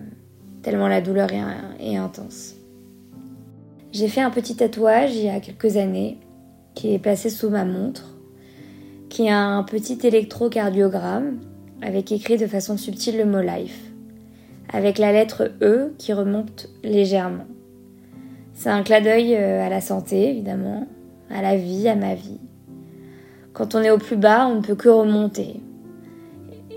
tellement 0.63 0.89
la 0.89 1.03
douleur 1.03 1.31
est, 1.33 1.43
est 1.81 1.97
intense. 1.97 2.55
J'ai 3.93 4.09
fait 4.09 4.23
un 4.23 4.31
petit 4.31 4.57
tatouage 4.57 5.15
il 5.15 5.25
y 5.25 5.29
a 5.29 5.39
quelques 5.41 5.77
années 5.77 6.19
qui 6.75 6.95
est 6.95 6.99
placé 6.99 7.29
sous 7.29 7.51
ma 7.51 7.65
montre, 7.65 8.17
qui 9.11 9.29
a 9.29 9.39
un 9.39 9.65
petit 9.65 9.99
électrocardiogramme 10.03 11.41
avec 11.83 12.11
écrit 12.11 12.39
de 12.39 12.47
façon 12.47 12.79
subtile 12.79 13.19
le 13.19 13.27
mot 13.27 13.43
life, 13.43 13.94
avec 14.73 14.99
la 14.99 15.13
lettre 15.13 15.53
E 15.63 15.95
qui 15.99 16.13
remonte 16.13 16.69
légèrement. 16.83 17.47
C'est 18.55 18.71
un 18.71 18.83
clin 18.83 19.01
d'œil 19.01 19.35
euh, 19.35 19.65
à 19.65 19.69
la 19.69 19.81
santé, 19.81 20.31
évidemment, 20.31 20.87
à 21.31 21.43
la 21.43 21.57
vie, 21.57 21.89
à 21.89 21.97
ma 21.97 22.15
vie. 22.15 22.41
Quand 23.53 23.75
on 23.75 23.83
est 23.83 23.91
au 23.91 23.99
plus 23.99 24.17
bas, 24.17 24.47
on 24.47 24.57
ne 24.57 24.61
peut 24.61 24.75
que 24.75 24.89
remonter. 24.89 25.61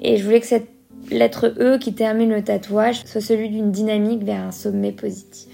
Et 0.01 0.17
je 0.17 0.23
voulais 0.23 0.39
que 0.39 0.47
cette 0.47 0.69
lettre 1.09 1.53
E 1.59 1.77
qui 1.77 1.93
termine 1.93 2.31
le 2.31 2.43
tatouage 2.43 3.05
soit 3.05 3.21
celui 3.21 3.49
d'une 3.49 3.71
dynamique 3.71 4.23
vers 4.23 4.43
un 4.43 4.51
sommet 4.51 4.91
positif. 4.91 5.51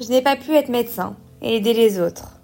Je 0.00 0.08
n'ai 0.08 0.22
pas 0.22 0.36
pu 0.36 0.52
être 0.52 0.68
médecin 0.68 1.16
et 1.42 1.56
aider 1.56 1.72
les 1.72 2.00
autres, 2.00 2.40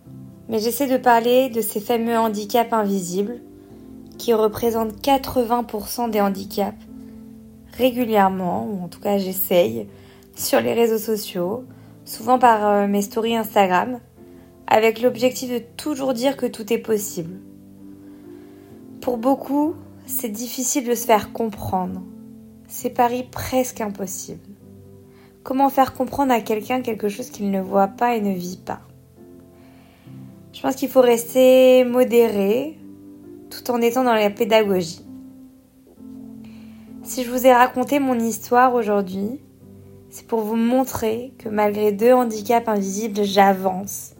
mais 0.48 0.58
j'essaie 0.58 0.88
de 0.88 0.96
parler 0.96 1.48
de 1.50 1.60
ces 1.60 1.80
fameux 1.80 2.16
handicaps 2.16 2.72
invisibles 2.72 3.40
qui 4.18 4.32
représentent 4.32 5.00
80% 5.00 6.10
des 6.10 6.20
handicaps 6.20 6.76
régulièrement, 7.76 8.66
ou 8.66 8.84
en 8.84 8.88
tout 8.88 9.00
cas 9.00 9.18
j'essaye, 9.18 9.86
sur 10.34 10.60
les 10.60 10.74
réseaux 10.74 10.98
sociaux, 10.98 11.64
souvent 12.04 12.38
par 12.38 12.66
euh, 12.66 12.86
mes 12.86 13.02
stories 13.02 13.36
Instagram, 13.36 14.00
avec 14.66 15.00
l'objectif 15.00 15.50
de 15.50 15.62
toujours 15.76 16.14
dire 16.14 16.36
que 16.36 16.46
tout 16.46 16.72
est 16.72 16.78
possible. 16.78 17.40
Pour 19.00 19.18
beaucoup, 19.18 19.74
c'est 20.06 20.28
difficile 20.28 20.86
de 20.86 20.94
se 20.94 21.06
faire 21.06 21.32
comprendre. 21.32 22.02
C'est 22.68 22.90
pari 22.90 23.24
presque 23.30 23.80
impossible. 23.80 24.40
Comment 25.42 25.68
faire 25.68 25.92
comprendre 25.92 26.32
à 26.32 26.40
quelqu'un 26.40 26.80
quelque 26.80 27.10
chose 27.10 27.28
qu'il 27.28 27.50
ne 27.50 27.60
voit 27.60 27.88
pas 27.88 28.16
et 28.16 28.20
ne 28.20 28.32
vit 28.32 28.60
pas? 28.64 28.80
Je 30.54 30.62
pense 30.62 30.76
qu'il 30.76 30.88
faut 30.88 31.02
rester 31.02 31.84
modéré 31.84 32.78
tout 33.50 33.70
en 33.70 33.80
étant 33.80 34.04
dans 34.04 34.14
la 34.14 34.30
pédagogie. 34.30 35.03
Si 37.04 37.22
je 37.22 37.30
vous 37.30 37.46
ai 37.46 37.52
raconté 37.52 38.00
mon 38.00 38.18
histoire 38.18 38.74
aujourd'hui, 38.74 39.40
c'est 40.10 40.26
pour 40.26 40.40
vous 40.40 40.56
montrer 40.56 41.32
que 41.38 41.48
malgré 41.48 41.92
deux 41.92 42.12
handicaps 42.12 42.66
invisibles, 42.66 43.22
j'avance 43.22 44.14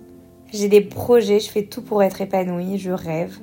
j'ai 0.55 0.69
des 0.69 0.83
projets, 0.83 1.41
je 1.41 1.51
fais 1.51 1.65
tout 1.65 1.83
pour 1.83 2.03
être 2.03 2.21
épanouie, 2.21 2.79
je 2.79 2.93
rêve. 2.93 3.37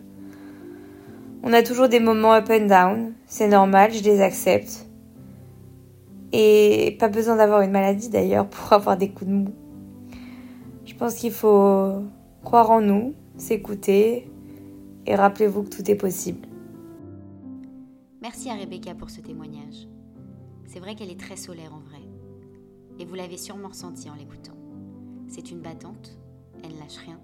On 1.44 1.52
a 1.52 1.62
toujours 1.62 1.90
des 1.90 2.00
moments 2.00 2.34
up 2.34 2.50
and 2.50 2.68
down, 2.68 3.14
c'est 3.28 3.50
normal, 3.50 3.92
je 3.92 4.02
les 4.02 4.22
accepte. 4.22 4.88
Et 6.32 6.96
pas 7.00 7.10
besoin 7.10 7.36
d'avoir 7.36 7.62
une 7.62 7.72
maladie 7.72 8.08
d'ailleurs 8.08 8.48
pour 8.50 8.72
avoir 8.72 8.96
des 8.96 9.10
coups 9.10 9.30
de 9.30 9.36
mou. 9.36 9.54
Je 10.86 10.96
pense 10.96 11.16
qu'il 11.16 11.34
faut 11.34 12.04
croire 12.46 12.72
en 12.72 12.80
nous, 12.80 13.14
s'écouter 13.36 14.30
et 15.06 15.16
rappelez-vous 15.16 15.64
que 15.64 15.70
tout 15.70 15.92
est 15.92 15.96
possible. 15.96 16.48
Merci 18.22 18.52
à 18.52 18.56
Rebecca 18.56 18.94
pour 18.94 19.10
ce 19.10 19.20
témoignage. 19.20 19.88
C'est 20.68 20.80
vrai 20.80 20.94
qu'elle 20.94 21.10
est 21.10 21.20
très 21.20 21.36
solaire 21.36 21.74
en 21.74 21.80
vrai. 21.80 22.02
Et 23.00 23.06
vous 23.06 23.16
l'avez 23.16 23.38
sûrement 23.38 23.70
ressenti 23.70 24.12
en 24.12 24.16
l'écoutant. 24.16 24.56
C'est 25.28 25.50
une 25.50 25.62
battante, 25.62 26.20
elle 26.64 26.78
lâche 26.78 26.98
rien 26.98 27.20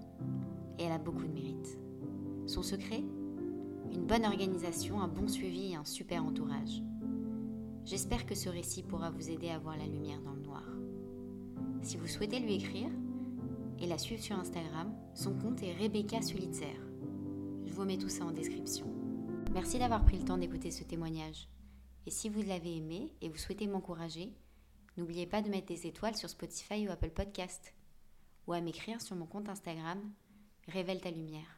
et 0.76 0.82
elle 0.82 0.92
a 0.92 0.98
beaucoup 0.98 1.22
de 1.22 1.32
mérite. 1.32 1.78
Son 2.46 2.64
secret? 2.64 3.04
Une 3.92 4.06
bonne 4.06 4.24
organisation, 4.24 5.00
un 5.00 5.06
bon 5.06 5.28
suivi 5.28 5.70
et 5.70 5.76
un 5.76 5.84
super 5.84 6.24
entourage. 6.24 6.82
J'espère 7.84 8.26
que 8.26 8.34
ce 8.34 8.48
récit 8.48 8.82
pourra 8.82 9.10
vous 9.10 9.30
aider 9.30 9.50
à 9.50 9.58
voir 9.60 9.76
la 9.76 9.86
lumière 9.86 10.20
dans 10.22 10.34
le 10.34 10.42
noir. 10.42 10.64
Si 11.80 11.96
vous 11.96 12.08
souhaitez 12.08 12.40
lui 12.40 12.54
écrire 12.54 12.90
et 13.78 13.86
la 13.86 13.98
suivre 13.98 14.20
sur 14.20 14.36
Instagram, 14.36 14.92
son 15.14 15.32
compte 15.34 15.62
est 15.62 15.74
Rebecca 15.74 16.20
Sulitzer. 16.22 16.76
Je 17.66 17.72
vous 17.72 17.84
mets 17.84 17.98
tout 17.98 18.08
ça 18.08 18.24
en 18.24 18.32
description. 18.32 18.97
Merci 19.52 19.78
d'avoir 19.78 20.04
pris 20.04 20.18
le 20.18 20.24
temps 20.24 20.38
d'écouter 20.38 20.70
ce 20.70 20.84
témoignage. 20.84 21.48
Et 22.06 22.10
si 22.10 22.28
vous 22.28 22.42
l'avez 22.42 22.76
aimé 22.76 23.12
et 23.20 23.28
vous 23.28 23.38
souhaitez 23.38 23.66
m'encourager, 23.66 24.32
n'oubliez 24.96 25.26
pas 25.26 25.42
de 25.42 25.48
mettre 25.48 25.66
des 25.66 25.86
étoiles 25.86 26.16
sur 26.16 26.30
Spotify 26.30 26.86
ou 26.86 26.90
Apple 26.90 27.10
Podcast 27.10 27.74
ou 28.46 28.52
à 28.52 28.60
m'écrire 28.60 29.00
sur 29.00 29.16
mon 29.16 29.26
compte 29.26 29.48
Instagram 29.48 30.00
Révèle 30.68 31.00
ta 31.00 31.10
lumière. 31.10 31.57